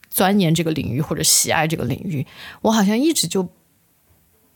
[0.09, 2.27] 钻研这个领域或者喜爱这个领域，
[2.63, 3.47] 我好像一直就。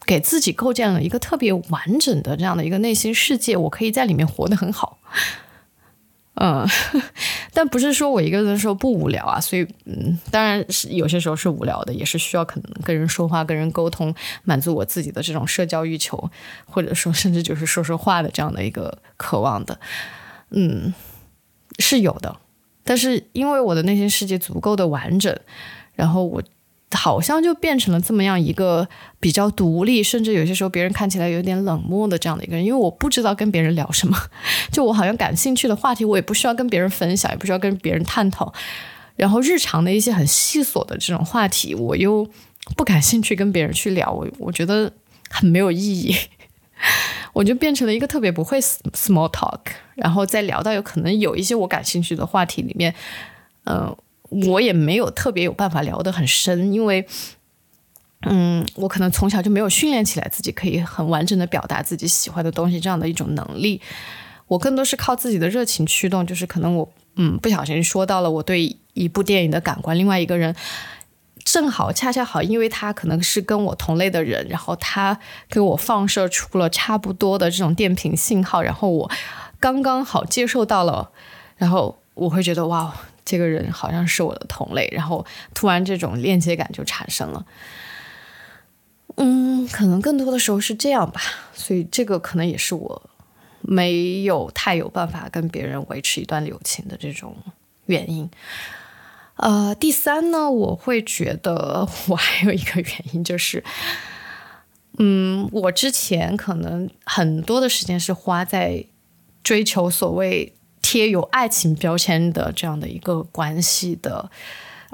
[0.06, 4.98] 给自己构建了一个特别完整的这样的一个内心世界，我可以在里面活得很好。
[6.34, 6.66] 嗯，
[7.52, 16.30] 但不是说我一个人的时候不无聊啊，所以嗯，当然是有些时候是无聊的，也是需要可能跟人说话、跟人沟通，满足我自己的这种社交欲求，
[16.64, 19.78] 或者说甚至就是说说话的这样的一个渴望的。
[20.50, 20.94] 嗯，
[21.78, 22.34] 是有的，
[22.84, 25.38] 但是因为我的内心世界足够的完整，
[25.94, 26.42] 然后我。
[26.92, 28.88] 好像就变成了这么样一个
[29.20, 34.18] 比较独立，甚至有些时候别人看起来有点冷漠的这样的一个人，因为我不知道跟别人聊什么，
[34.72, 38.52] 就我好像感兴趣的话题，我也不需要跟别人分享，也不需要跟别人探讨，
[39.14, 42.28] 然后日常的一些很细琐的这种话题，我又
[42.76, 44.92] 不感兴趣跟别人去聊，我我觉得
[45.30, 46.16] 很没有意义，
[47.32, 49.60] 我就变成了一个特别不会 small talk，
[49.94, 52.92] 然后再聊到有可能有一些我感兴趣的话题里面，
[53.66, 53.96] 嗯。
[54.30, 57.04] 我也没有特别有办法聊得很深，因为，
[58.22, 63.80] 嗯，我可能从小就没有训练起来自己可以很完整的表达自己喜欢的东西这样的一种能力。
[64.46, 70.54] 我更多是靠自己的热情驱动，就是可能我嗯不小心说到了我对一部电影的感官，另外一个人
[71.44, 75.18] 正好恰恰好，因为他可能是跟我同类的人，然后他
[75.48, 79.10] 给我放射出了差不多的这种电瓶信号，然后我
[79.58, 81.10] 刚刚好接受到了，
[81.56, 82.94] 然后我会觉得哇。
[83.24, 87.44] 这个人好像是我的同类，然后突然这种链接感就产生了。
[89.16, 91.20] 嗯，可能更多的时候是这样吧，
[91.52, 93.10] 所以这个可能也是我
[93.60, 97.36] 没有太有办法跟别人维持一段友情的这种
[97.86, 98.30] 原因。
[99.36, 103.64] 呃，第三呢，我会觉得我还有一个原因就是，
[104.98, 108.84] 嗯，我之前可能很多的时间是花在
[109.42, 110.54] 追求所谓
[110.90, 114.28] 贴有爱情标签的这样的一个关系的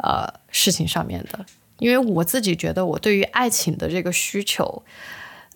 [0.03, 1.47] 呃事情上面的，
[1.79, 4.83] 因为我自己觉得我对于爱情的这个需求，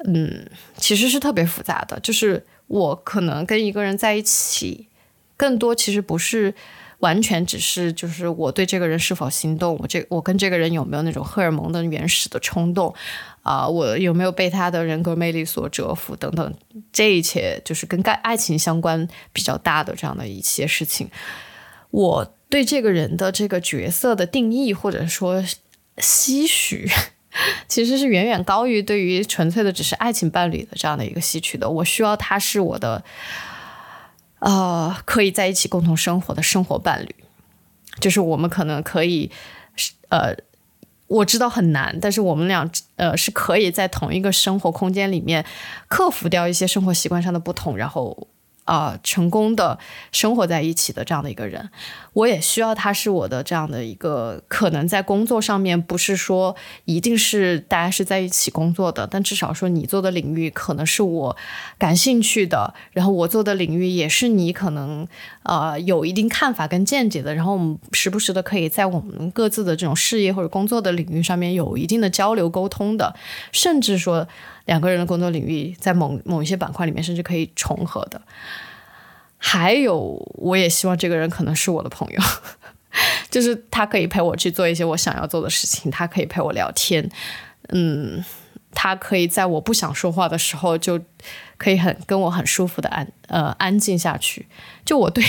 [0.07, 4.89] 嗯，其实是特别复杂的，就是我可能跟一个人在一起，
[5.37, 6.55] 更多其实不是。
[7.01, 12.95] 完全只是就是我对这个人是否心动，我这我跟这个人有没有那种荷尔蒙的原始的冲动
[13.43, 16.55] 啊、我有没有被他的人格魅力所折服等等，
[16.93, 21.11] 这一切就是跟爱爱情相关比较大的这样的一些事情。
[21.91, 25.43] 我对这个人的这个角色的定义或者说
[25.97, 26.89] 期许，
[27.67, 31.69] 其实是远远高于对于纯粹的只是爱情伴侣的这样的一个吸取的。
[31.69, 33.05] 我需要他是我的。
[34.43, 37.15] 呃，可以在一起共同生活的生活伴侣，
[38.01, 39.31] 就是我们可能可以，
[40.09, 40.35] 呃，
[41.11, 45.45] 我知道很难，但是我们俩呃是可以在同一个生活空间里面
[45.89, 48.17] 克服掉一些生活习惯上的不同，然后、
[48.71, 49.77] 呃、成功的
[50.13, 51.69] 生活在一起的这样的一个人。
[52.13, 56.55] 我也需要他是我的这样的一个，可能在工作上面不是说
[56.85, 61.37] 一定是大家是在一起工作的，但至少说你做的领域可能是我
[61.79, 65.07] 感兴趣的，然后我做的领域也是你可能
[65.43, 73.15] 呃有一定看法跟见解的，然后我们时不时的可以在我们各自的这种事业或者工作的领域上面有一定的交流沟通的，
[73.53, 74.27] 甚至说
[74.67, 78.21] 两个人的工作领域在某某一些板块里面甚至可以重合的。
[79.43, 79.99] 还有，
[80.35, 82.21] 我也希望这个人可能是我的朋友，
[83.31, 87.11] 就是他可以陪我去做一些我想要做的事情，他可以陪我聊天，
[87.71, 88.23] 嗯，
[88.75, 91.01] 他可以在我不想说话的时候，就
[91.57, 94.47] 可以很跟我很舒服的安呃安静下去。
[94.85, 95.25] 就我对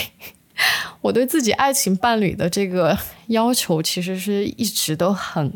[0.99, 5.53] 我对自己爱情伴侣的这个要求，其实是一直都很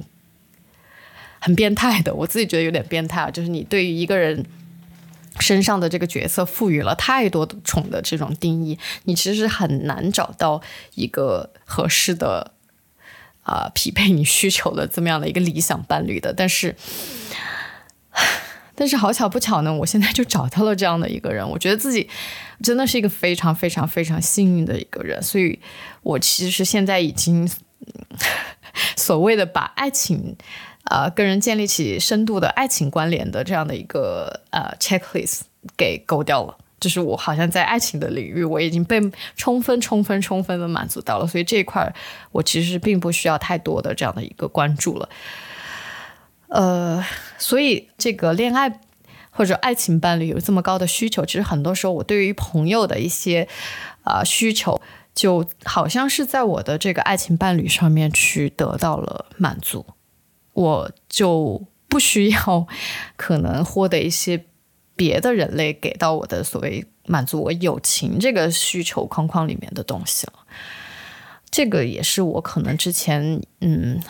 [1.46, 4.44] 很变态的，我自己觉得有点变态啊，就是你对于一个人。
[5.42, 10.62] 身上的这个角色赋予了太多的重的这种定义，你其实是很难找到
[10.94, 12.54] 一个合适的
[13.44, 16.32] 啊、匹配你需求的这么样的一个理想伴侣的。
[16.32, 16.74] 但是，
[18.76, 22.10] 但是好巧不巧呢，我现在就找到了这样的一个人，我觉得自己
[22.64, 25.60] 真的是一个非常非常非常幸运的一个人，所以
[26.02, 27.46] 我其实现在已经
[28.96, 30.38] 所谓的把爱情。
[30.92, 35.42] 呃，跟人建立起深度的爱情关联的这样的一个呃 checklist
[35.76, 39.02] 给勾掉了，就是我好像在爱情的领域我已经被
[39.36, 41.92] 充分、充分、充分的满足到了，所以这一块
[42.32, 45.10] 我其实并不需要太多的这样的一个关注了。
[46.50, 47.04] 呃，
[47.40, 48.80] 所以这个恋爱
[49.32, 53.48] 或者爱情伴侣有这么高的需求，其实很多时候我对于朋友的一些
[54.04, 54.80] 啊、需求，
[55.16, 59.84] 就好像是在我的这个爱情伴侣上面去得到了满足。
[60.56, 62.66] 我就不需要
[63.18, 64.46] 可能获得一些
[64.96, 70.34] 别的人类给到我的所谓满足我友情这个需求框框里面的东西了。
[71.52, 74.02] 这个也是我可能之前嗯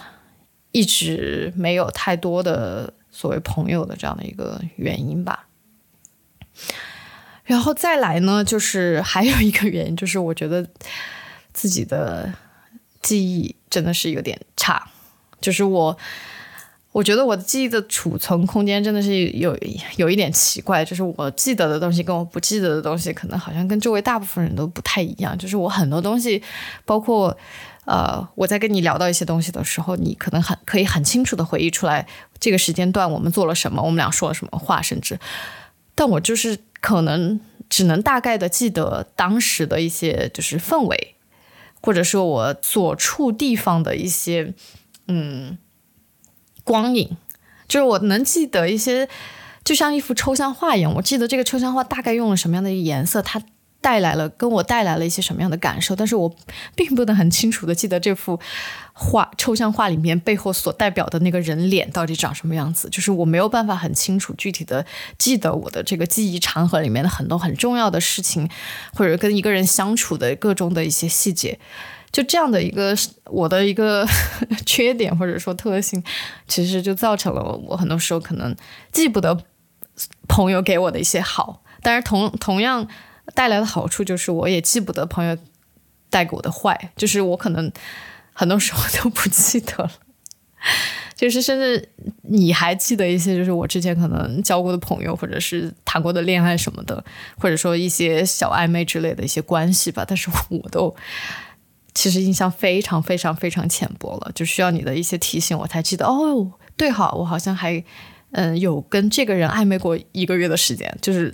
[0.72, 5.48] 一直没有太多的所谓朋友的这样的一个原因吧。
[7.44, 10.68] 然后再来呢，就是还有一个原因，就是我觉得
[11.54, 12.32] 自己的
[13.02, 14.88] 记忆真的是有点差，
[15.42, 15.98] 就是我。
[16.96, 19.54] 我觉得我的记忆的储存空间真的是有
[19.98, 25.38] 有一点奇怪，就是我记得的东西跟我不记得的东西，可能好像跟周围大部分人都不太一样。
[25.38, 26.42] 就是我很多东西，
[26.86, 27.38] 包括
[27.84, 32.08] 呃，我在跟你聊到一些东西的时候，你可能很可以很清楚的回忆出来
[32.40, 35.20] 这个时间段我们做了什么，我们俩说了什么话，甚至，
[35.96, 37.38] 但我就是可能
[37.70, 41.16] 只能大概的记得当时的一些就是氛围，
[41.82, 44.54] 或者说我所处地方的一些
[45.10, 45.58] 嗯。
[46.66, 47.16] 光影，
[47.70, 49.08] 就是我能记得一些，
[49.64, 50.94] 就像一幅抽象画一样。
[50.96, 53.42] 我记得这个抽象画大概用了什么样的颜色，它
[53.80, 56.36] 带来了跟我带来了一些什么样的感受，但是我
[56.76, 58.40] 并不能很清楚的记得这幅
[58.94, 62.90] 画抽象画里面背后所代表的那个人脸到底长什么样子。
[62.90, 64.84] 就是我没有办法很清楚具体的
[65.20, 68.50] 记得我的这个记忆长河里面的很多很重要的事情，
[68.96, 71.60] 或者跟一个人相处的各种的一些细节。
[72.16, 72.96] 就这样的一个
[73.26, 74.08] 我的一个
[74.66, 76.02] 缺点或者说特性，
[76.48, 78.56] 其实就造成了我很多时候可能
[78.94, 79.38] 记不得
[80.26, 82.88] 朋友给我的一些好，但是同同样
[83.34, 85.38] 带来的好处就是我也记不得朋友
[86.10, 87.70] 带给我的坏，就是我可能
[88.32, 89.92] 很多时候都不记得了，
[91.18, 91.90] 就是甚至
[92.22, 97.04] 你还记得一些，就是我之前可能交过的朋友，或者是谈过的恋爱什么的，
[97.38, 100.96] 或者说一些小暧昧之类的一些关系吧，但是我都。
[101.96, 107.82] 其实印象非常非常非常浅薄了，就需要你的一些提醒，我才记得哦，对哈，我好像还
[108.32, 111.34] 嗯有跟这个人暧昧过一个月的时间，就是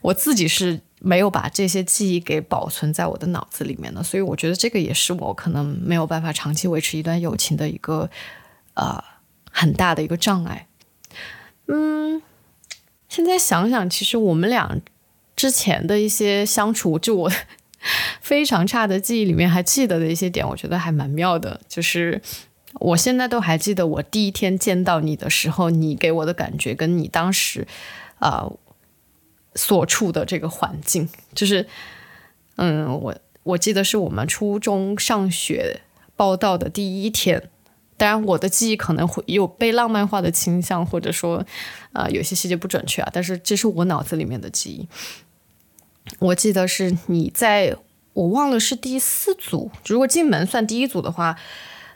[0.00, 8.08] 我自己是没有把这些记忆给保存在我的脑子里面的，所以我觉得这个也是我可能没有办法长期维持一段友情的一个
[8.72, 8.98] 呃
[9.50, 10.66] 很大的一个障碍。
[11.68, 12.22] 嗯，
[13.10, 14.80] 现在想想，其实我们俩
[15.36, 17.32] 之前的一些相处，就我。
[18.20, 21.60] 非常差的记忆里面还记得的一些点，我觉得还蛮妙的。
[21.68, 22.20] 就是
[22.74, 27.66] 我现在都还记得我第一天见到你的时候，你给我的感觉跟你当时
[28.18, 28.50] 啊、
[29.54, 31.66] 所处的这个环境，就是
[32.56, 35.80] 嗯，我我记得是我们初中上学
[36.16, 37.50] 报道的第一天。
[37.98, 41.44] 当然，我的记忆可能会有被浪漫化的倾向，或者说，
[41.92, 43.08] 啊、有些细节不准确啊。
[43.12, 44.88] 但是这是我脑子里面的记忆。
[46.18, 47.76] 我记得是你在，
[48.12, 51.36] 我忘了是第四组，如果进门算第一组的话，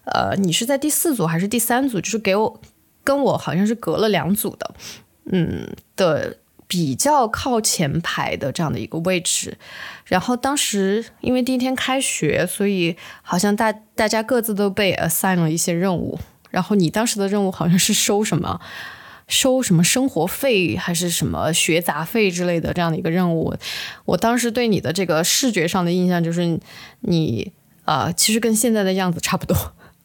[0.05, 2.01] 呃，你是在第四组还是第三组？
[2.01, 2.61] 就是给我
[3.05, 4.75] 跟我好像是隔了两组的，
[5.27, 9.59] 嗯的比较靠前排的这样的一个位置。
[10.05, 16.19] 然后当时因为第一天开学，所以好像大大家各自都被 assign 了一些任务。
[16.51, 18.61] 然后你当时的任务好像是收什么？
[19.29, 23.53] 收什么生活费还是什么学杂费之类的这样的一个任务，
[24.05, 26.61] 我当时对你的这个视觉上的印象就是
[27.01, 27.53] 你
[27.85, 29.57] 呃，其实跟现在的样子差不多。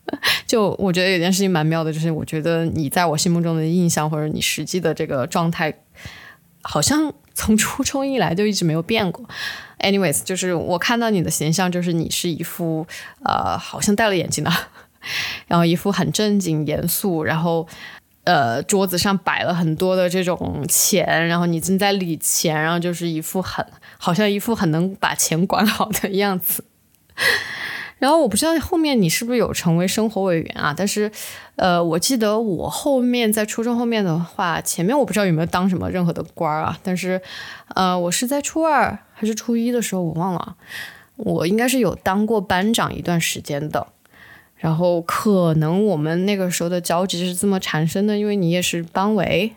[0.47, 5.71] 就我觉得有件事情蛮妙的，就是我觉得你在我心目中的印象或者你实际的这个状态，
[6.63, 9.23] 好像从初中以来就一直没有变过。
[9.79, 12.87] Anyways，就是我看到你的形象，就是你是一副
[13.23, 14.51] 呃，好像戴了眼镜的，
[15.47, 17.67] 然后一副很正经严肃，然后。
[18.23, 23.65] 呃，桌子上摆了很多的这种钱，然后你正在理钱，然后就是一副很
[23.97, 26.63] 好像一副很能把钱管好的样子。
[27.97, 30.73] 然后我不知道后面你是不是有成为生活委员啊？
[30.75, 31.11] 但是，
[31.55, 36.79] 呃，我记得我后面在初中后面的话，前面我不知道有没有当什么任何的官儿啊。
[36.81, 37.21] 但是，
[37.75, 40.55] 呃，我是在初二还是初一的时候，我忘了，
[41.15, 43.85] 我应该是有当过班长一段时间的。
[44.61, 49.53] 然后可能我们那个时候的交集是这么产生的，因为你也是班委。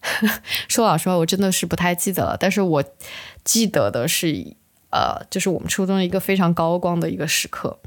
[0.68, 2.84] 说老实话，我真的是不太记得了，但是我
[3.42, 4.54] 记得的是，
[4.90, 7.80] 呃，就是我们初中一个非常高光的一个时刻。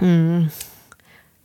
[0.00, 0.48] 嗯，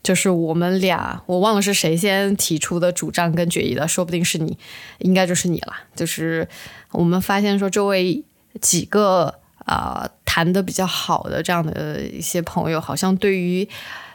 [0.03, 4.59] 就是我们俩，我忘了是谁先提出的主张跟决议的，说不定是你，
[4.99, 5.73] 应该就是你了。
[5.95, 6.47] 就是
[6.91, 8.23] 我们发现说，周围
[8.61, 10.07] 几个啊、
[10.37, 13.67] 谈的比较好的这样的一些朋友，好像对于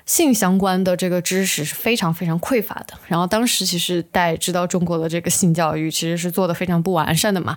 [0.06, 2.94] 性相关的这个知识是非常非常匮乏的。
[3.08, 7.56] 然后当时其实大家知道，中国的这个性教育其实是做的非常不完善的嘛。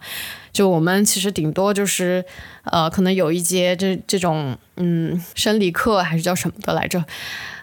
[0.52, 2.26] 就我们其实顶多就是
[2.64, 7.04] 呃，可能有一节这这种嗯生理课还是叫什么的来着。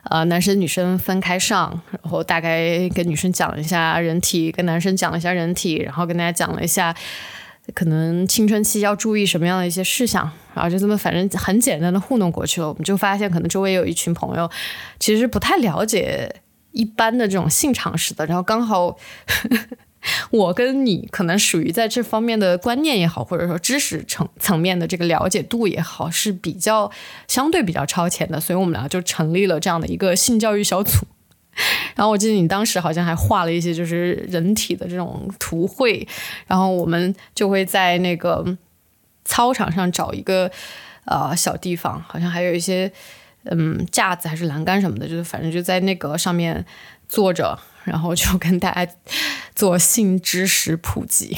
[0.05, 6.95] 呃，男生女生分开上，然后大概跟女生讲一下人体，跟男生讲了一下人体，然后跟大家讲了一下
[7.75, 12.69] 可能青春期要注意什么样的一些事项，然后就这么反正很简单的糊弄过去了。
[12.69, 14.51] 我们就发现，可能周围有一群朋友
[14.99, 16.35] 其实不太了解
[16.73, 18.97] 一般的这种性常识的，然后刚好
[20.33, 26.91] 我跟你可能属于在这方面的观念也好，或者说知识层层面的这个了解度也好，是比较
[27.29, 31.07] 相对比较超前的，所以我们俩就成立了这样的一个性教育小组。
[31.95, 36.07] 然后我记得你当时好像还画了一些就是人体的这种图绘，
[36.47, 38.45] 然后我们就会在那个
[39.25, 40.51] 操场上找一个
[41.05, 42.91] 呃小地方，好像还有一些
[43.45, 46.65] 嗯架子还是栏杆什么的，就是反正就在那个上面
[47.09, 48.93] 坐着，然后就跟大家
[49.55, 51.37] 做性知识普及。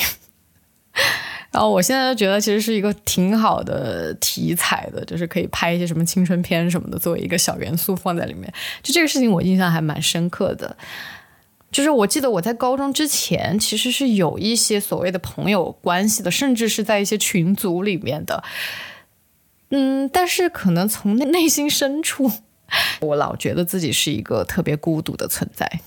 [1.54, 8.52] 然后我现在就觉得其实是一个挺好的题材的，就是可以拍一些什么青春片什么的，作为一个小元素放在里面。
[8.82, 10.76] 就这个事情我印象还蛮深刻的。
[11.70, 18.42] 就是我记得我在高中之前其实是有一些所谓的朋友关系的，甚至是在一些群组里面的。
[19.70, 22.32] 嗯，但是可能从内心深处，
[23.00, 25.80] 我老觉得自己是一个特别孤独的存在。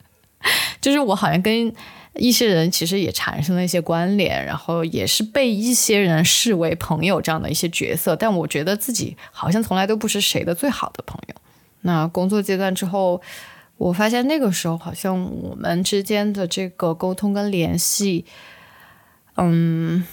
[0.78, 1.72] 就是我好像跟
[2.14, 11.34] 一些人其实也产生了一些关联，然后也是被一些人视为朋友这样的一些角色，但我觉得自己好像从来都不是谁的最好的朋友。
[11.82, 13.22] 那工作阶段之后，
[13.76, 18.26] 我发现那个时候好像我们之间的这个沟通跟联系，
[19.36, 20.04] 嗯，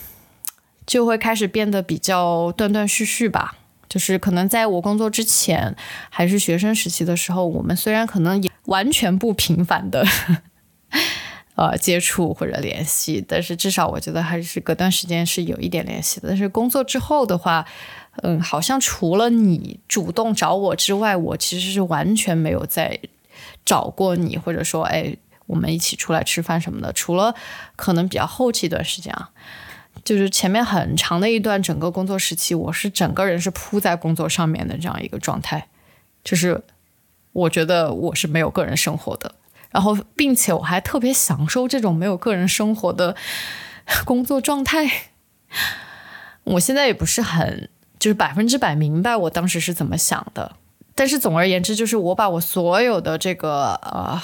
[0.85, 3.57] 就会开始变得比较断断续续吧。
[3.89, 5.75] 就是可能在我工作之前，
[6.09, 10.05] 还是学生时期的时候，我们虽然可能也完全不频繁的
[11.57, 16.29] 呃接触或者联系，但是至少我觉得还是隔段时间是有一点联系的。
[16.29, 17.65] 但是工作之后的话，
[18.21, 22.99] 嗯，好像除了你主动找我之外，我其实是完全没有在
[23.65, 26.93] 找过你，或者说，哎，我们一起出来吃饭什么的。
[26.93, 27.33] 除了
[27.75, 29.31] 可能比较后期一段时间啊，
[30.03, 35.67] 就是前面很长的一段整个工作时期，我是整个人是扑在工作上面的这样一个状态，
[36.23, 36.61] 就是
[37.33, 39.33] 我觉得我是没有个人生活的，
[39.77, 43.15] 然后并且我还特别享受这种没有个人生活的
[44.05, 44.89] 工作状态。
[46.43, 47.69] 我现在也不是很。
[47.99, 50.55] 就是百分之百明白我当时是怎么想的，
[50.93, 54.21] 但是总而言之，就是我把我所有的这个呃，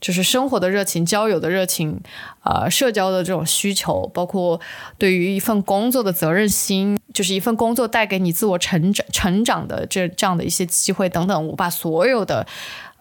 [0.00, 2.00] 就是生活的热情、交友的热情、
[2.44, 4.58] 呃，社交的这种需求，包括
[4.96, 12.46] 对于一份工作的责任心，就是一份工作带给你自我成长、成长的这这样的一些机会等等，我把所有的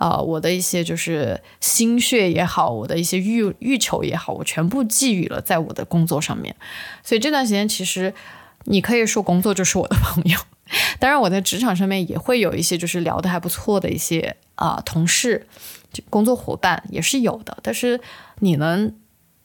[0.03, 6.55] 啊，我的一些就是心血也好，我的一些欲欲求也好，我全部寄予了在我的工作上面，
[7.03, 8.13] 所以这段时间其实。
[8.65, 10.39] 你可以说工作就是我的朋友，
[10.97, 15.45] 当然我在职场上面也会有一些就是聊得还不错的一些啊同事，
[15.91, 17.57] 就工作伙伴也是有的。
[17.61, 17.99] 但是
[18.39, 18.95] 你能，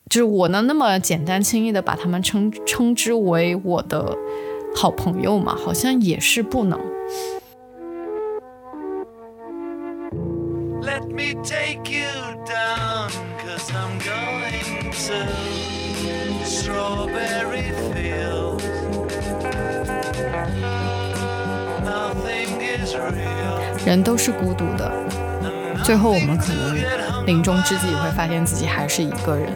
[0.09, 4.17] 就是我能那么简单轻易的把他们称称之为我的
[4.77, 5.57] 好朋友吗？
[5.57, 6.79] 好像也是不能。
[10.89, 12.09] Let me take you
[12.47, 13.11] down,
[13.45, 18.57] cause I'm going to strawberry feel
[23.84, 24.91] 人都是孤独的，
[25.84, 26.74] 最后我们可能
[27.26, 29.53] 临终之际会发现自己还是一个人。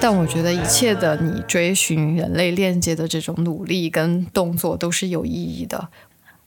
[0.00, 5.88] 但我觉得一切的你追寻人类链接的这种努力跟动作都是有意义的。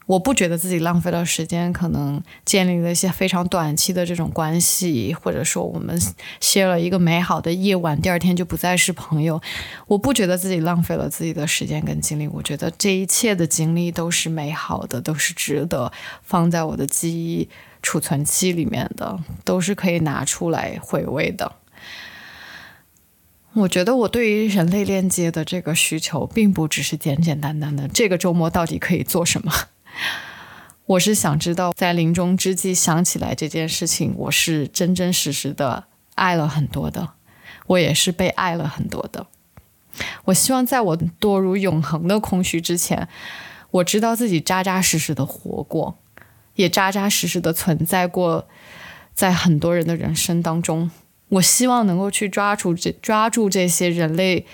[0.06, 5.97] 我不觉得自己浪费了时间，可能建立了一些非常短期的这种关系，或者说我们
[6.41, 9.41] 歇了一个美好的夜晚，第二天就不再是朋友。
[9.88, 15.91] 我不觉得自己浪费了自己的时间跟精力，我觉得这一切的经历都是美好的，都是值得
[16.22, 17.47] 放在我的记忆
[17.82, 21.54] 储存器里面的，都是可以拿出来回味的。
[23.54, 29.54] 我觉得我对于人类链接的这个需求，并不只是简简单单的这个周末到底可以做什么。
[30.86, 35.86] 我是想知道，在临终之际想起来这件事情，我是真真实实的
[36.16, 37.14] 爱了很多的，
[37.68, 39.28] 我也是被爱了很多的。
[40.26, 43.08] 我希望在我堕入永恒的空虚之前，
[43.72, 45.98] 我知道自己扎扎实实的活过，
[46.56, 48.48] 也扎扎实实的存在过
[49.14, 50.91] 在很多人的人生当中。
[51.30, 54.46] 我希望能够去抓住这抓住这些人类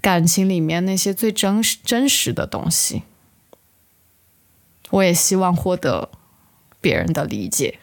[0.00, 3.02] 感情里面那些最真实真实的东西。
[4.90, 6.10] 我也希望获得
[6.80, 7.78] 别人的理解。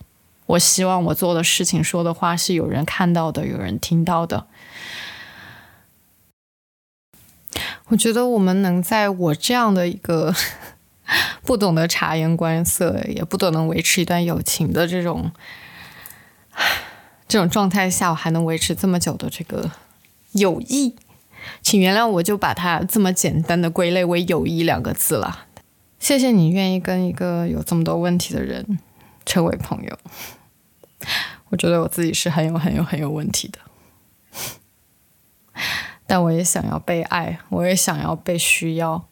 [0.45, 4.47] 我希望我做的事情、说的话是有人看到的、有人听到的。
[7.87, 10.33] 我觉得我们能在我这样的一个
[11.43, 15.31] 不懂得察言观色、也不懂得维持一段友情的这种
[17.27, 19.71] 这种状态下，我还能维持这么久的这个
[20.33, 20.95] 友谊，
[21.61, 25.46] 请原谅我就把它这么简单的归类为“友谊”两个字了。
[25.99, 28.79] 谢谢你愿意跟一个有这么多问题的人
[29.25, 29.97] 成为朋友。
[31.49, 33.59] 我觉得我自己是很有很有很有问题的，
[36.05, 39.07] 但我也想要被爱，我也想要被需要。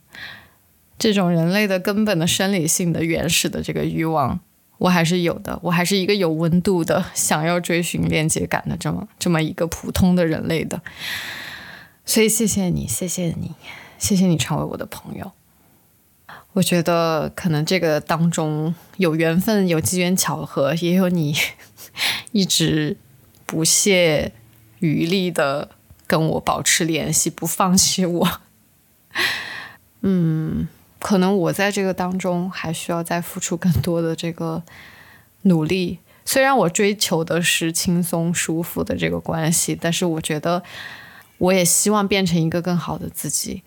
[0.98, 4.40] 这种人类的根本的生理性的原始的这个欲望，
[4.78, 5.60] 我还是有的。
[5.64, 10.82] 我还是一个有温度的，想要追寻链接感的这么这么一个普通的人类的。
[12.06, 13.56] 所以谢谢你，谢谢你，
[13.98, 15.32] 谢谢你成为我的朋友。
[16.56, 21.36] 我觉得可能这个当中有缘分，有机缘巧合，也有你
[22.32, 22.96] 一直
[23.46, 24.32] 不懈
[24.80, 25.72] 余力的
[26.08, 28.40] 跟我保持联系，不放弃我。
[30.00, 34.64] 嗯，可能我在这个当中还需要再付出更多的这个
[35.42, 36.00] 努力。
[36.24, 40.64] 虽然我追求的是轻松舒服的这个关系，但是我觉得
[41.38, 43.64] 我也希望变成一个更好的自己，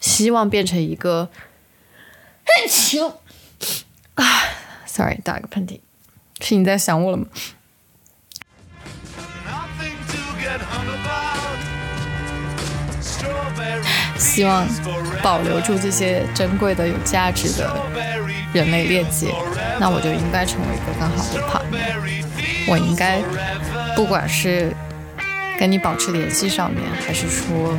[0.00, 1.30] 希望变成一个。
[2.68, 3.12] 行
[4.14, 4.24] 啊
[4.86, 5.80] ，sorry，打个喷嚏，
[6.40, 7.26] 是你在想我了吗？
[14.18, 14.66] 希望
[15.22, 17.74] 保留住这些珍贵的、有价值的
[18.52, 19.34] 人类链接，
[19.78, 22.00] 那我就应该成为一个更好的 partner。
[22.68, 23.20] 我应该，
[23.96, 24.74] 不管是
[25.58, 27.76] 跟你保持联系上面，还是说。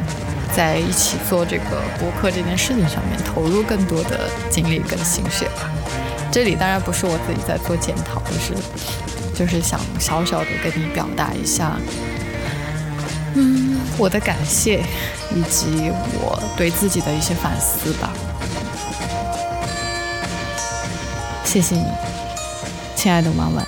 [0.56, 5.70] 在一起做这个博客这件事情上面投入更多的精力跟心血吧。
[6.32, 8.56] 这里当然不是我自己在做检讨，就是
[9.34, 11.78] 就是想小小的跟你表达一下，
[13.36, 14.82] 嗯，我的感谢
[15.36, 18.14] 以及我对自己的一些反思吧。
[21.44, 21.86] 谢谢你，
[22.96, 23.68] 亲爱的婉婉。